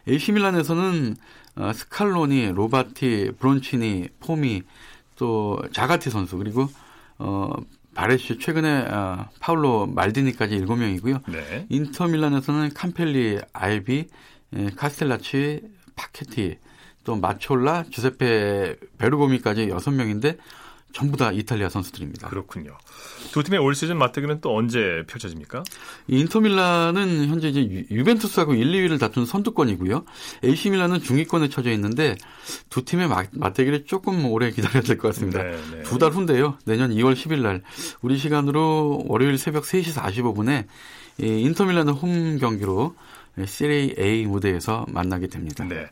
[0.08, 1.16] AC 밀란에서는
[1.56, 4.62] 어, 스칼로니, 로바티, 브론치니, 포미,
[5.16, 6.68] 또 자가티 선수 그리고
[7.18, 7.50] 어
[7.98, 11.20] 바레시 최근에 어, 파울로 말디니까지 7명이고요.
[11.32, 11.66] 네.
[11.68, 14.06] 인터밀란에서는 캄펠리, 알비,
[14.54, 15.62] 에, 카스텔라치,
[15.96, 16.58] 파케티,
[17.02, 20.38] 또 마촐라, 주세페 베르고미까지 6명인데
[20.92, 22.28] 전부 다 이탈리아 선수들입니다.
[22.28, 22.76] 그렇군요.
[23.32, 25.62] 두 팀의 올 시즌 맞대결은 또 언제 펼쳐집니까?
[26.08, 30.04] 인터밀란은 현재 이제 유벤투스하고 1, 2위를 다툰 선두권이고요.
[30.44, 32.16] AC 밀란은 중위권에 처져 있는데
[32.70, 35.42] 두 팀의 맞대결이 조금 오래 기다려야 될 것 같습니다.
[35.42, 35.82] 네, 네.
[35.82, 36.56] 두달 후인데요.
[36.64, 37.62] 내년 2월 10일 날
[38.00, 40.66] 우리 시간으로 월요일 새벽 3시 45분에
[41.18, 42.94] 인터밀란의 홈 경기로
[43.46, 45.64] 세리 A 무대에서 만나게 됩니다.
[45.64, 45.88] 네.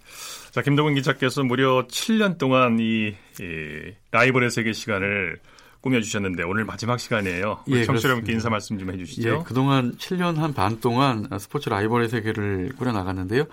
[0.57, 3.09] 자, 김동훈 기자께서 무려 7년 동안 이,
[3.41, 5.39] 이 라이벌의 세계 시간을
[5.83, 7.59] 꾸며주셨는데 오늘 마지막 시간이에요.
[7.69, 9.29] 예, 청취자 여러분께 인사 말씀 좀 해주시죠.
[9.29, 13.45] 예, 그동안 7년 한 반 동안 스포츠 라이벌의 세계를 꾸려나갔는데요.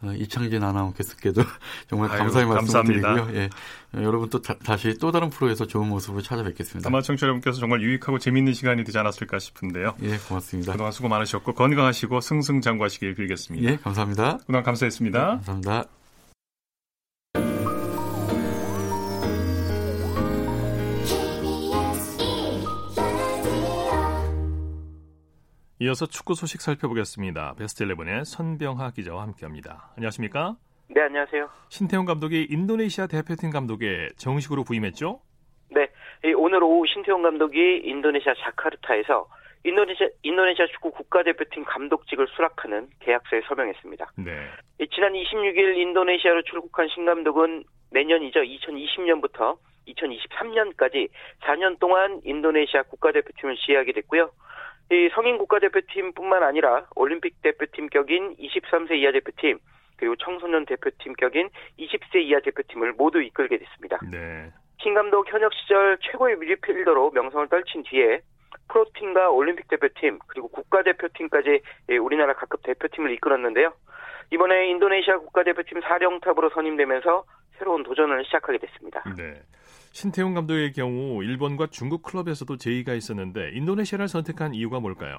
[0.00, 1.42] 어, 이창진 아나운서께도
[1.90, 3.28] 정말 감사의 말씀 드리고요.
[3.34, 3.50] 예,
[3.96, 6.88] 여러분 또 다, 시또 다른 프로에서 좋은 모습으로 찾아뵙겠습니다.
[6.88, 9.94] 아마 청취자 여러분께서 정말 유익하고 재미있는 시간이 되지 않았을까 싶은데요.
[10.04, 10.72] 예, 고맙습니다.
[10.72, 13.70] 그동안 수고 많으셨고 건강하시고 승승장구하시길 빌겠습니다.
[13.70, 14.38] 예, 감사합니다.
[14.38, 15.18] 그동안 감사했습니다.
[15.18, 15.84] 네, 감사합니다.
[25.78, 27.54] 이어서 축구 소식 살펴보겠습니다.
[27.58, 29.90] 베스트 11의 선병하 기자와 함께합니다.
[29.96, 30.56] 안녕하십니까?
[30.88, 31.50] 네, 안녕하세요.
[31.68, 35.20] 신태용 감독이 인도네시아 대표팀 감독에 정식으로 부임했죠?
[35.68, 35.88] 네,
[36.34, 39.28] 오늘 오후 신태용 감독이 인도네시아 자카르타에서
[39.64, 44.12] 인도네시아, 인도네시아 축구 국가대표팀 감독직을 수락하는 계약서에 서명했습니다.
[44.24, 44.32] 네.
[44.94, 48.40] 지난 26일 인도네시아로 출국한 신 감독은 내년이죠.
[48.40, 49.58] 2020년부터
[49.88, 51.08] 2023년까지
[51.42, 54.30] 4년 동안 인도네시아 국가대표팀을 지휘하게 됐고요.
[54.90, 59.58] 이 성인 국가대표팀뿐만 아니라 올림픽 대표팀 격인 23세 이하 대표팀
[59.96, 63.98] 그리고 청소년 대표팀 격인 20세 이하 대표팀을 모두 이끌게 됐습니다.
[64.10, 64.52] 네.
[64.78, 68.20] 킹 감독 현역 시절 최고의 미드필더로 명성을 떨친 뒤에
[68.68, 71.62] 프로팀과 올림픽 대표팀 그리고 국가대표팀까지
[72.00, 73.72] 우리나라 각급 대표팀을 이끌었는데요.
[74.30, 77.24] 이번에 인도네시아 국가대표팀 사령탑으로 선임되면서
[77.58, 79.02] 새로운 도전을 시작하게 됐습니다.
[79.16, 79.40] 네.
[79.96, 85.16] 신태용 감독의 경우 일본과 중국 클럽에서도 제의가 있었는데 인도네시아를 선택한 이유가 뭘까요?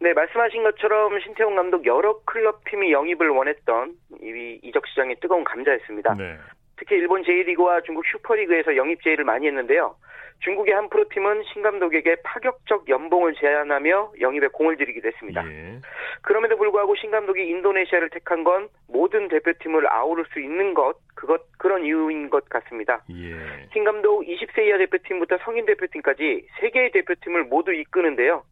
[0.00, 6.14] 네, 말씀하신 것처럼 신태용 감독 여러 클럽 팀이 영입을 원했던 이 이적 시장의 뜨거운 감자였습니다.
[6.14, 6.38] 네.
[6.78, 9.94] 특히 일본 제1리그와 중국 슈퍼리그에서 영입 제의를 많이 했는데요.
[10.42, 15.44] 중국의 한 프로팀은 신 감독에게 파격적 연봉을 제안하며 영입에 공을 들이기도 했습니다.
[15.48, 15.78] 예.
[16.22, 21.84] 그럼에도 불구하고 신 감독이 인도네시아를 택한 건 모든 대표팀을 아우를 수 있는 것, 그것 그런
[21.84, 23.02] 이유인 것 같습니다.
[23.10, 23.68] 예.
[23.72, 28.44] 신 감독 20세 이하 대표팀부터 성인 대표팀까지 세 개의 대표팀을 모두 이끄는데요.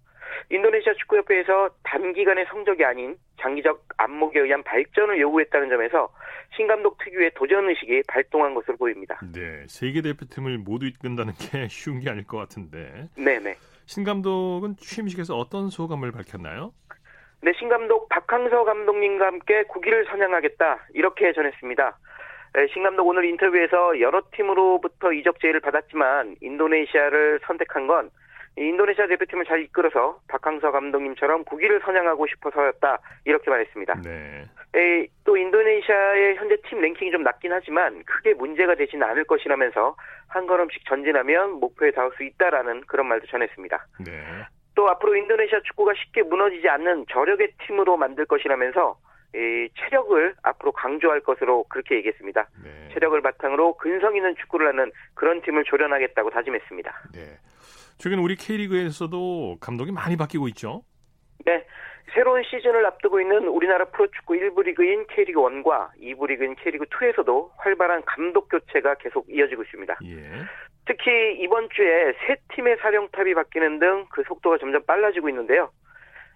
[0.51, 6.13] 인도네시아 축구협회에서 단기간의 성적이 아닌 장기적 안목에 의한 발전을 요구했다는 점에서
[6.57, 9.19] 신 감독 특유의 도전 의식이 발동한 것으로 보입니다.
[9.33, 13.09] 네, 세계 대표팀을 모두 이끈다는 게 쉬운 게 아닐 것 같은데.
[13.17, 13.57] 네, 네.
[13.87, 16.73] 신 감독은 취임식에서 어떤 소감을 밝혔나요?
[17.43, 21.99] 네, 신 감독 박항서 감독님과 함께 국기를 선양하겠다 이렇게 전했습니다.
[22.55, 28.11] 네, 신 감독 오늘 인터뷰에서 여러 팀으로부터 이적 제의를 받았지만 인도네시아를 선택한 건
[28.57, 34.03] 인도네시아 대표팀을 잘 이끌어서 박항서 감독님처럼 국위를 선양하고 싶어서였다 이렇게 말했습니다.
[34.03, 34.45] 네.
[34.75, 39.97] 에, 또 인도네시아의 현재 팀 랭킹이 좀 낮긴 하지만 크게 문제가 되지는 않을 것이라면서
[40.29, 43.87] 한 걸음씩 전진하면 목표에 닿을 수 있다라는 그런 말도 전했습니다.
[44.05, 44.25] 네.
[44.75, 48.99] 또 앞으로 인도네시아 축구가 쉽게 무너지지 않는 저력의 팀으로 만들 것이라면서
[49.35, 52.49] 이 체력을 앞으로 강조할 것으로 그렇게 얘기했습니다.
[52.65, 52.89] 네.
[52.93, 57.03] 체력을 바탕으로 근성 있는 축구를 하는 그런 팀을 조련하겠다고 다짐했습니다.
[57.15, 57.39] 네.
[58.01, 60.83] 최근 우리 K리그에서도 감독이 많이 바뀌고 있죠.
[61.45, 61.67] 네.
[62.15, 68.03] 새로운 시즌을 앞두고 있는 우리나라 프로축구 1부 리그인 K리그 1과 2부 리그인 K리그 2에서도 활발한
[68.07, 69.99] 감독 교체가 계속 이어지고 있습니다.
[70.07, 70.31] 예.
[70.87, 75.71] 특히 이번 주에 세 팀의 사령탑이 바뀌는 등 그 속도가 점점 빨라지고 있는데요.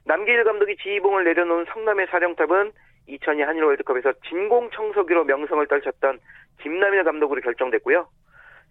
[0.05, 2.73] 남길 감독이 지휘봉을 내려놓은 성남의 사령탑은
[3.07, 6.21] 2002 한일 월드컵에서 진공 청소기로 명성을 떨쳤던
[6.61, 8.07] 김남일 감독으로 결정됐고요.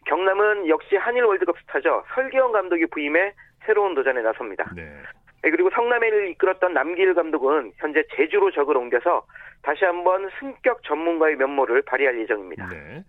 [0.06, 2.04] 경남은 역시 한일 월드컵 스타죠.
[2.16, 3.34] 설기현 감독이 부임해
[3.66, 4.66] 새로운 도전에 나섭니다.
[4.76, 4.84] 네.
[5.44, 9.26] 네, 그리고 성남을 이끌었던 남길 감독은 현재 제주로 적을 옮겨서
[9.62, 12.70] 다시 한번 승격 전문가의 면모를 발휘할 예정입니다.
[12.70, 13.04] 네.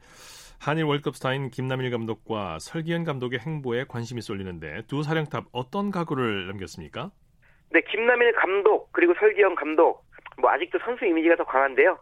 [0.60, 7.10] 한일 월드컵 스타인 김남일 감독과 설기현 감독의 행보에 관심이 쏠리는데 두 사령탑 어떤 각오를 남겼습니까?
[7.70, 10.04] 네, 김남일 감독 그리고 설기현 감독
[10.38, 11.98] 뭐 아직도 선수 이미지가 더 강한데요.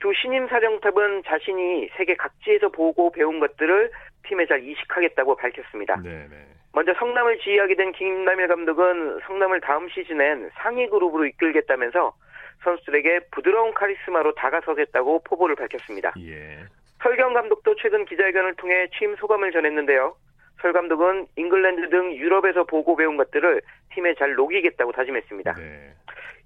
[0.00, 3.90] 두 신임 사령탑은 자신이 세계 각지에서 보고 배운 것들을
[4.24, 6.00] 팀에 잘 이식하겠다고 밝혔습니다.
[6.02, 6.28] 네네.
[6.74, 12.14] 먼저 성남을 지휘하게 된 김남일 감독은 성남을 다음 시즌엔 상위 그룹으로 이끌겠다면서
[12.62, 16.12] 선수들에게 부드러운 카리스마로 다가서겠다고 포부를 밝혔습니다.
[16.20, 16.58] 예.
[17.02, 20.14] 설경 감독도 최근 기자회견을 통해 취임 소감을 전했는데요.
[20.60, 23.62] 설 감독은 잉글랜드 등 유럽에서 보고 배운 것들을
[23.94, 25.54] 팀에 잘 녹이겠다고 다짐했습니다.
[25.54, 25.94] 네.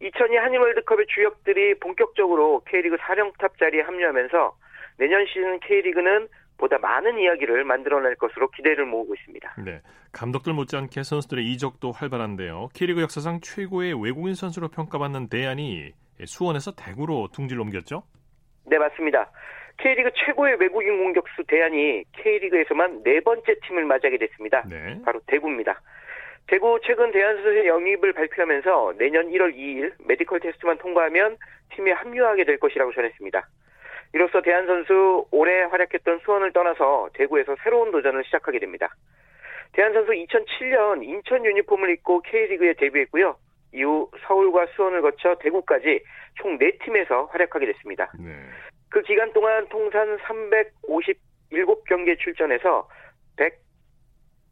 [0.02, 4.56] 2002 한일 월드컵의 주역들이 본격적으로 K리그 사령탑 자리에 합류하면서
[4.98, 9.54] 내년 시즌 K리그는 보다 많은 이야기를 만들어낼 것으로 기대를 모으고 있습니다.
[9.64, 9.80] 네,
[10.12, 12.68] 감독들 못지않게 선수들의 이적도 활발한데요.
[12.74, 15.92] K리그 역사상 최고의 외국인 선수로 평가받는 대안이
[16.24, 18.02] 수원에서 대구로 둥지를 옮겼죠?
[18.66, 19.30] 네, 맞습니다.
[19.78, 24.62] K리그 최고의 외국인 공격수 대안이 K리그에서만 네 번째 팀을 맞이하게 됐습니다.
[24.68, 25.00] 네.
[25.04, 25.80] 바로 대구입니다.
[26.46, 31.36] 대구 최근 선수의 영입을 발표하면서 내년 1월 2일 메디컬 테스트만 통과하면
[31.74, 33.48] 팀에 합류하게 될 것이라고 전했습니다.
[34.14, 38.94] 이로써 대한 선수 올해 활약했던 수원을 떠나서 대구에서 새로운 도전을 시작하게 됩니다.
[39.72, 43.36] 대한 선수 2007년 인천 유니폼을 입고 K리그에 데뷔했고요.
[43.74, 46.02] 이후 서울과 수원을 거쳐 대구까지
[46.34, 48.12] 총 4팀에서 활약하게 됐습니다.
[48.20, 48.36] 네.
[48.90, 52.86] 그 기간 동안 통산 357경기에 출전해서
[53.36, 53.54] 100,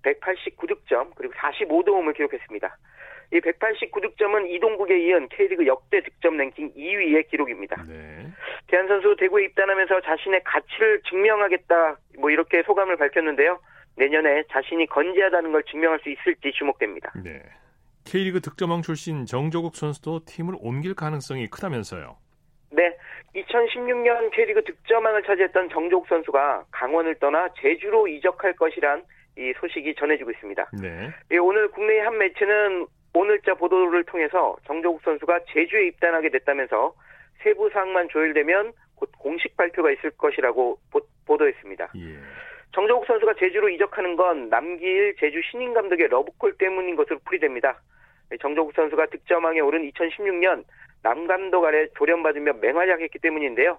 [0.02, 2.76] 189득점 그리고 45도움을 기록했습니다.
[3.32, 7.84] 이 189득점은 이동국에 이은 K리그 역대 득점 랭킹 2위의 기록입니다.
[7.86, 8.26] 네.
[8.66, 13.60] 대한 선수 대구에 입단하면서 자신의 가치를 증명하겠다 뭐 이렇게 소감을 밝혔는데요.
[13.96, 17.12] 내년에 자신이 건재하다는 걸 증명할 수 있을지 주목됩니다.
[17.22, 17.42] 네.
[18.04, 22.16] K리그 득점왕 출신 정조국 선수도 팀을 옮길 가능성이 크다면서요.
[22.72, 22.96] 네.
[23.36, 29.04] 2016년 K리그 득점왕을 차지했던 정조국 선수가 강원을 떠나 제주로 이적할 것이란
[29.36, 30.70] 이 소식이 전해지고 있습니다.
[30.82, 31.10] 네.
[31.30, 36.94] 예, 오늘 국내의 한 매체는 오늘자 보도를 통해서 정조국 선수가 제주에 입단하게 됐다면서
[37.42, 41.00] 세부 사항만 조율되면 곧 공식 발표가 있을 것이라고 보,
[41.36, 42.18] 도했습니다 예.
[42.72, 47.80] 정조국 선수가 제주로 이적하는 건 남기일 제주 신인 감독의 러브콜 때문인 것으로 풀이됩니다.
[48.40, 50.64] 정조국 선수가 득점왕에 오른 2016년
[51.02, 53.78] 남 감독 아래 조련받으며 맹활약했기 때문인데요.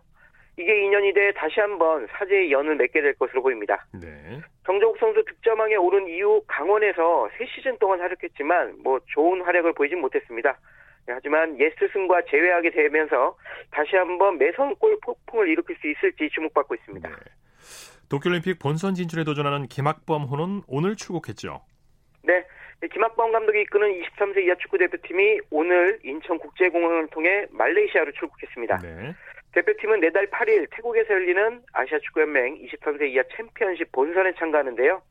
[0.57, 3.85] 이게 인연이 돼 다시 한번 사제의 연을 맺게 될 것으로 보입니다.
[3.93, 4.41] 네.
[4.65, 10.57] 정조국 선수 득점왕에 오른 이후 강원에서 3시즌 동안 활약했지만 뭐 좋은 활약을 보이진 못했습니다.
[11.07, 13.35] 네, 하지만 옛 스승과 재회하게 되면서
[13.71, 17.09] 다시 한번 매서운 골 폭풍을 일으킬 수 있을지 주목받고 있습니다.
[17.09, 17.15] 네.
[18.09, 21.61] 도쿄올림픽 본선 진출에 도전하는 김학범 호는 오늘 출국했죠.
[22.23, 22.45] 네.
[22.93, 28.77] 김학범 감독이 이끄는 23세 이하 축구 대표팀이 오늘 인천국제공항을 통해 말레이시아로 출국했습니다.
[28.79, 29.15] 네.
[29.53, 35.01] 대표팀은 내달 8일 태국에서 열리는 아시아 축구연맹 23세 이하 챔피언십 본선에 참가하는데요.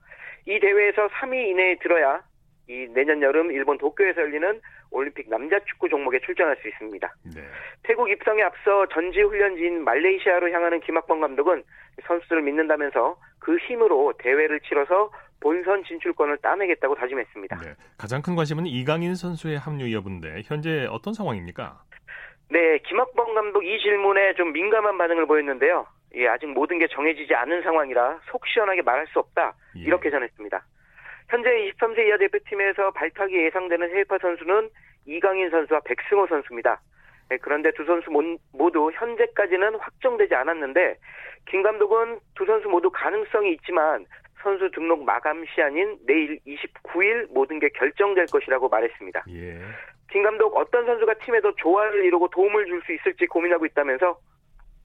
[0.47, 2.23] 이 대회에서 3위 이내에 들어야
[2.69, 7.15] 이 내년 여름 일본 도쿄에서 열리는 올림픽 남자 축구 종목에 출전할 수 있습니다.
[7.35, 7.43] 네.
[7.83, 11.63] 태국 입성에 앞서 전지 훈련지인 말레이시아로 향하는 김학범 감독은
[12.07, 17.59] 선수들을 믿는다면서 그 힘으로 대회를 치러서 본선 진출권을 따내겠다고 다짐했습니다.
[17.61, 17.75] 네.
[17.99, 21.83] 가장 큰 관심은 이강인 선수의 합류 여부인데 현재 어떤 상황입니까?
[22.51, 25.87] 네, 김학범 감독 이 질문에 좀 민감한 반응을 보였는데요.
[26.17, 29.55] 예, 아직 모든 게 정해지지 않은 상황이라 속 시원하게 말할 수 없다.
[29.77, 29.81] 예.
[29.83, 30.61] 이렇게 전했습니다.
[31.29, 34.69] 현재 23세 이하 대표팀에서 발탁이 예상되는 해외파 선수는
[35.07, 36.81] 이강인 선수와 백승호 선수입니다.
[37.29, 38.11] 네, 그런데 두 선수
[38.53, 40.97] 모두 현재까지는 확정되지 않았는데
[41.47, 44.05] 김 감독은 두 선수 모두 가능성이 있지만
[44.43, 49.25] 선수 등록 마감 시한인 내일 29일 모든 게 결정될 것이라고 말했습니다.
[49.29, 49.61] 예.
[50.11, 54.19] 김 감독 어떤 선수가 팀에 더 조화를 이루고 도움을 줄 수 있을지 고민하고 있다면서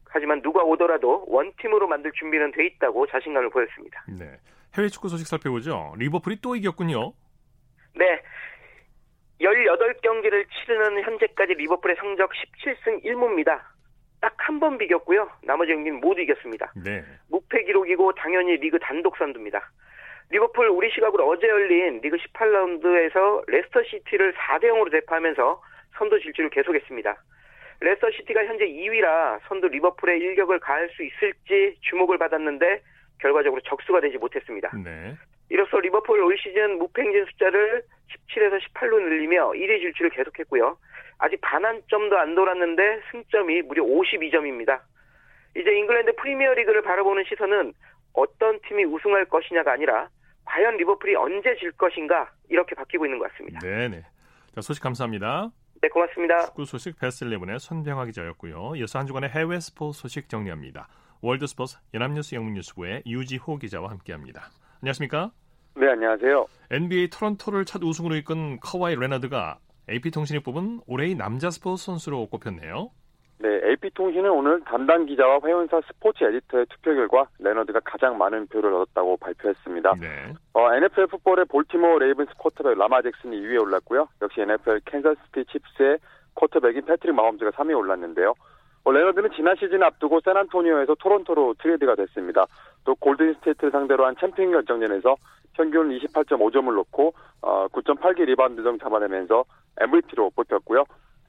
[0.09, 4.03] 하지만 누가 오더라도 원팀으로 만들 준비는 돼 있다고 자신감을 보였습니다.
[4.07, 4.38] 네.
[4.77, 5.93] 해외 축구 소식 살펴보죠.
[5.97, 7.13] 리버풀이 또 이겼군요.
[7.95, 8.21] 네.
[9.41, 13.61] 18경기를 치르는 현재까지 리버풀의 성적 17승 1무입니다.
[14.21, 15.29] 딱 한 번 비겼고요.
[15.43, 16.71] 나머지 경기는 모두 이겼습니다.
[16.83, 17.03] 네.
[17.29, 19.69] 무패 기록이고 당연히 리그 단독 선두입니다.
[20.31, 25.61] 리버풀 우리 시각으로 어제 열린 리그 18라운드에서 레스터 시티를 4대 0으로 대파하면서
[25.97, 27.15] 선두 질주를 계속했습니다.
[27.81, 32.81] 레스터 시티가 현재 2위라 선두 리버풀에 일격을 가할 수 있을지 주목을 받았는데
[33.19, 34.71] 결과적으로 적수가 되지 못했습니다.
[34.83, 35.15] 네.
[35.49, 37.83] 이로써 리버풀 올 시즌 무패 행진 숫자를
[38.29, 40.77] 17에서 18로 늘리며 1위 질주를 계속했고요.
[41.19, 44.81] 아직 반환점도 안 돌았는데 승점이 무려 52점입니다.
[45.55, 47.73] 이제 잉글랜드 프리미어리그를 바라보는 시선은
[48.15, 50.10] 어떤 팀이 우승할 것이냐가 아니라
[50.45, 53.60] 과연 리버풀이 언제 질 것인가 이렇게 바뀌고 있는 것 같습니다.
[53.60, 54.01] 네네.
[54.54, 55.51] 자, 소식 감사합니다.
[55.82, 56.45] 네, 고맙습니다.
[56.45, 58.75] 축구 소식 베스트11의 손병화 기자였고요.
[58.78, 60.88] 이어서 한 주간의 해외 스포츠 소식 정리합니다.
[61.21, 64.49] 월드스포츠 연합뉴스 영문뉴스부의 유지호 기자와 함께합니다.
[64.82, 65.32] 안녕하십니까?
[65.75, 66.45] 네, 안녕하세요.
[66.71, 72.91] NBA 토론토를 첫 우승으로 이끈 카와이 레너드가 AP통신이 뽑은 올해의 남자 스포츠 선수로 꼽혔네요.
[73.38, 79.17] 네, AP통신은 오늘 담당 기자와 회원사 스포츠 에디터의 투표 결과 레너드가 가장 많은 표를 얻었다고
[79.17, 79.95] 발표했습니다.
[79.99, 80.33] 네.
[80.53, 84.07] 어, NFL 풋볼의 볼티모어 레이븐스 쿼터백 라마 잭슨이 2위에 올랐고요.
[84.21, 85.97] 역시 NFL 캔자스시티 치프스의
[86.36, 88.33] 쿼터백인 패트릭 마홈즈가 3위에 올랐는데요.
[88.86, 92.45] 어, 레너드는 지난 시즌 앞두고 샌안토니오에서 토론토로 트레이드가 됐습니다.
[92.86, 95.15] 또 골든 스테이트를 상대로 한 챔피언 결정전에서
[95.53, 99.43] 평균 28.5점을 넣고 어, 9.8개 리바운드 등 잡아내면서
[99.81, 100.86] MVP로 뽑혔고요.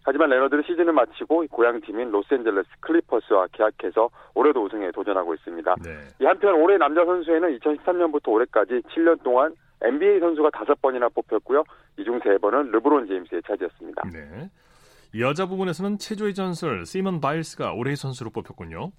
[0.07, 5.74] 하지만 레너드는 시즌을 마치고 고향 팀인 로스앤젤레스 클리퍼스와 계약해서 올해도 우승에 도전하고 있습니다.
[5.82, 5.90] 네.
[6.20, 9.52] 이 한편 올해 남자 선수에는 2013년부터 올해까지 7년 동안
[9.82, 11.64] NBA 선수가 5번이나 뽑혔고요.
[11.98, 14.02] 이 중 3번은 르브론 제임스의 차지였습니다.
[14.12, 14.48] 네.
[15.18, 18.92] 여자 부분에서는 체조의 전설 시몬 바일스가 올해의 선수로 뽑혔군요.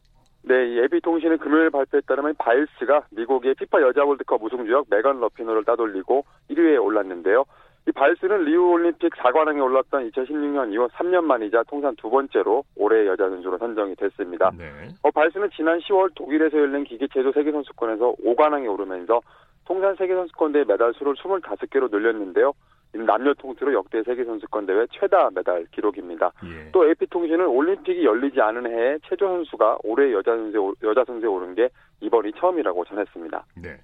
[0.44, 6.26] 네, 이 AP통신은 금요일 발표에 따르면 바일스가 미국의 피파 여자 월드컵 우승주역 메간 러피노를 따돌리고
[6.50, 7.46] 1위에 올랐는데요.
[7.88, 13.30] 이 바일스는 리우 올림픽 4관왕에 올랐던 2016년 이후 3년 만이자 통산 두 번째로 올해 여자
[13.30, 14.52] 선수로 선정이 됐습니다.
[14.58, 14.90] 네.
[15.04, 19.22] 어, 바일스는 지난 10월 독일에서 열린 기계체조 세계선수권에서 5관왕에 오르면서
[19.64, 22.54] 통산 세계선수권 대회 메달 수를 25개로 늘렸는데요.
[22.94, 26.32] 남녀 통틀어 역대 세계선수권 대회 최다 메달 기록입니다.
[26.46, 26.72] 예.
[26.72, 31.70] 또 AP통신은 올림픽이 열리지 않은 해에 체조 선수가 올해 여자 선수에, 여자 선수에 오른 게
[32.02, 33.46] 이번이 처음이라고 전했습니다.
[33.62, 33.78] 네.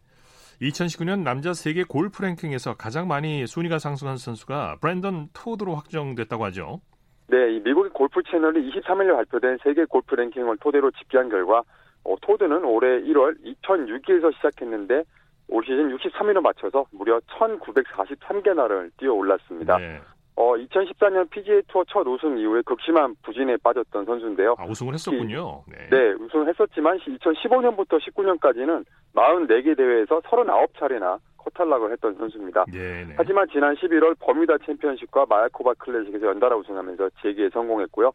[0.64, 6.80] 2019년 남자 세계 골프 랭킹에서 가장 많이 순위가 상승한 선수가 브랜던 토드로 확정됐다고 하죠.
[7.28, 11.64] 네, 미국의 골프 채널이 23일 발표된 세계 골프 랭킹을 토대로 집계한 결과
[12.06, 15.04] 어, 토드는 올해 1월 2006위에서 시작했는데
[15.50, 19.78] 올 시즌 63위로 맞춰서 무려 1943개 나를 뛰어 올랐습니다.
[19.78, 20.02] 네.
[20.36, 24.56] 어, 2014년 PGA 투어 첫 우승 이후에 극심한 부진에 빠졌던 선수인데요.
[24.58, 25.64] 아, 우승을 했었군요.
[25.68, 25.90] 네.
[25.92, 28.84] 네, 우승을 했었지만 2015년부터 19년까지는
[29.16, 32.66] 44개 대회에서 39차례나 커탈락을 했던 선수입니다.
[32.72, 33.14] 네, 네.
[33.18, 38.12] 하지만 지난 11월 버뮤다 챔피언십과 마야코바 클래식에서 연달아 우승하면서 재기에 성공했고요.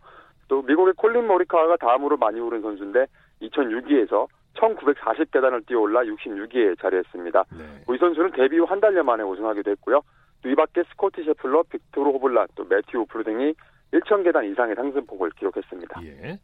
[0.49, 3.07] 또 미국의 콜린 모리카와가 다음으로 많이 오른 선수인데
[3.43, 7.45] 2006위에서 1940계단을 뛰어올라 66위에 자리했습니다.
[7.57, 7.95] 네.
[7.95, 10.01] 이 선수는 데뷔 후 한 달여 만에 우승하기도 했고요.
[10.43, 13.55] 또이 밖에 스코티 셰플러, 빅토르 호블라, 또 매튜 울프 등이
[13.93, 16.03] 1,000계단 이상의 상승폭을 기록했습니다.
[16.05, 16.39] 예.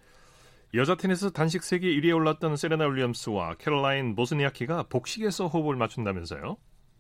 [0.75, 6.57] 여자 테니스 단식 세계 1위에 올랐던 세레나 윌리엄스와 캐롤라인 보즈니아키가 복식에서 호흡을 맞춘다면서요?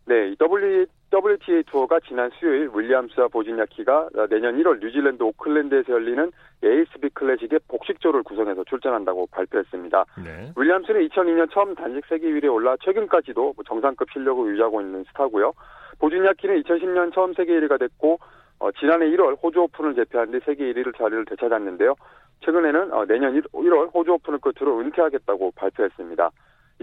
[0.06, 6.30] 네, w, WTA 투어가 지난 수요일 윌리엄스와 보지냐키가 내년 1월 뉴질랜드 오클랜드에서 열리는
[6.62, 10.04] ASB 클래식의 복식조를 구성해서 출전한다고 발표했습니다.
[10.22, 10.52] 네.
[10.56, 15.52] 윌리엄스는 2002년 처음 단식 세계 1위에 올라 최근까지도 뭐 정상급 실력을 유지하고 있는 스타고요.
[15.98, 18.18] 보지냐키는 2010년 처음 세계 1위가 됐고
[18.60, 21.94] 어, 지난해 1월 호주 오픈을 제패한 뒤 세계 1위를 자리를 되찾았는데요.
[22.40, 26.30] 최근에는 어, 내년 1, 1월 호주 오픈을 끝으로 은퇴하겠다고 발표했습니다.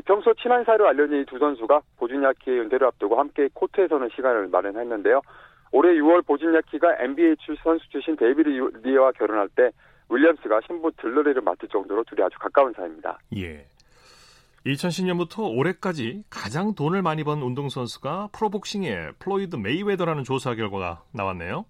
[0.06, 5.22] 평소 친한 사이로 알려진 이 두 선수가 보준야키의 은퇴를 앞두고 함께 코트에서는 시간을 마련했는데요.
[5.74, 8.50] 올해 6월 보즈니아키가 NBA 선수 출신 데이비드
[8.84, 9.72] 리와 결혼할 때
[10.10, 13.18] 윌리엄스가 신부 들러리를 맡을 정도로 둘이 아주 가까운 사이입니다.
[13.38, 13.66] 예.
[14.66, 21.66] 2010년부터 올해까지 가장 돈을 많이 번 운동선수가 프로복싱의 플로이드 메이웨더라는 조사 결과가 나왔네요.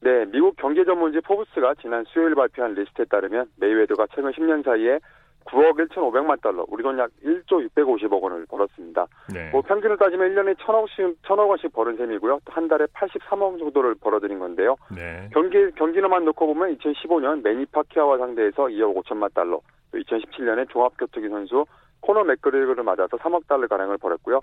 [0.00, 5.00] 네, 미국 경제 전문지 포브스가 지난 수요일 발표한 리스트에 따르면 메이웨더가 최근 10년 사이에
[5.46, 9.06] 9억 1,500만 달러, 우리 돈 약 1조 650억 원을 벌었습니다.
[9.32, 9.48] 네.
[9.50, 12.40] 뭐 평균을 따지면 1년에 1,000억씩, 1,000억 원씩 버는 셈이고요.
[12.44, 14.74] 또 한 달에 83억 정도를 벌어들인 건데요.
[14.94, 15.28] 네.
[15.32, 19.60] 경기, 경기로만 놓고 보면 2015년 매니 파키아와 상대해서 2억 5천만 달러,
[19.92, 21.64] 또 2017년에 종합격투기 선수
[22.06, 24.40] 코너 맥그리거를 맞아서 3억 달러 가량을 벌었고요.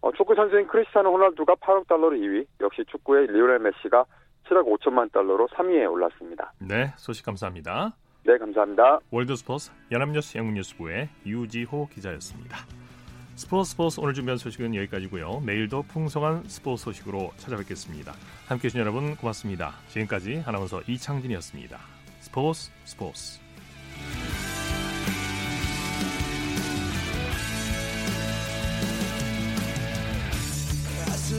[0.00, 4.04] 어, 축구 선수인 크리스티아노 호날두가 8억 달러로 2위, 역시 축구의 리오넬 메시가
[4.48, 6.52] 7억 5천만 달러로 3위에 올랐습니다.
[6.58, 7.92] 네, 소식 감사합니다.
[8.24, 9.00] 네, 감사합니다.
[9.10, 12.56] 월드스포츠 연합뉴스 영문뉴스부의 유지호 기자였습니다.
[13.34, 15.42] 스포츠 스포츠 오늘 준비한 소식은 여기까지고요.
[15.44, 18.12] 내일도 풍성한 스포츠 소식으로 찾아뵙겠습니다.
[18.48, 19.72] 함께해 주신 여러분 고맙습니다.
[19.88, 21.78] 지금까지 아나운서 이창진이었습니다.
[22.20, 23.40] 스포츠 스포츠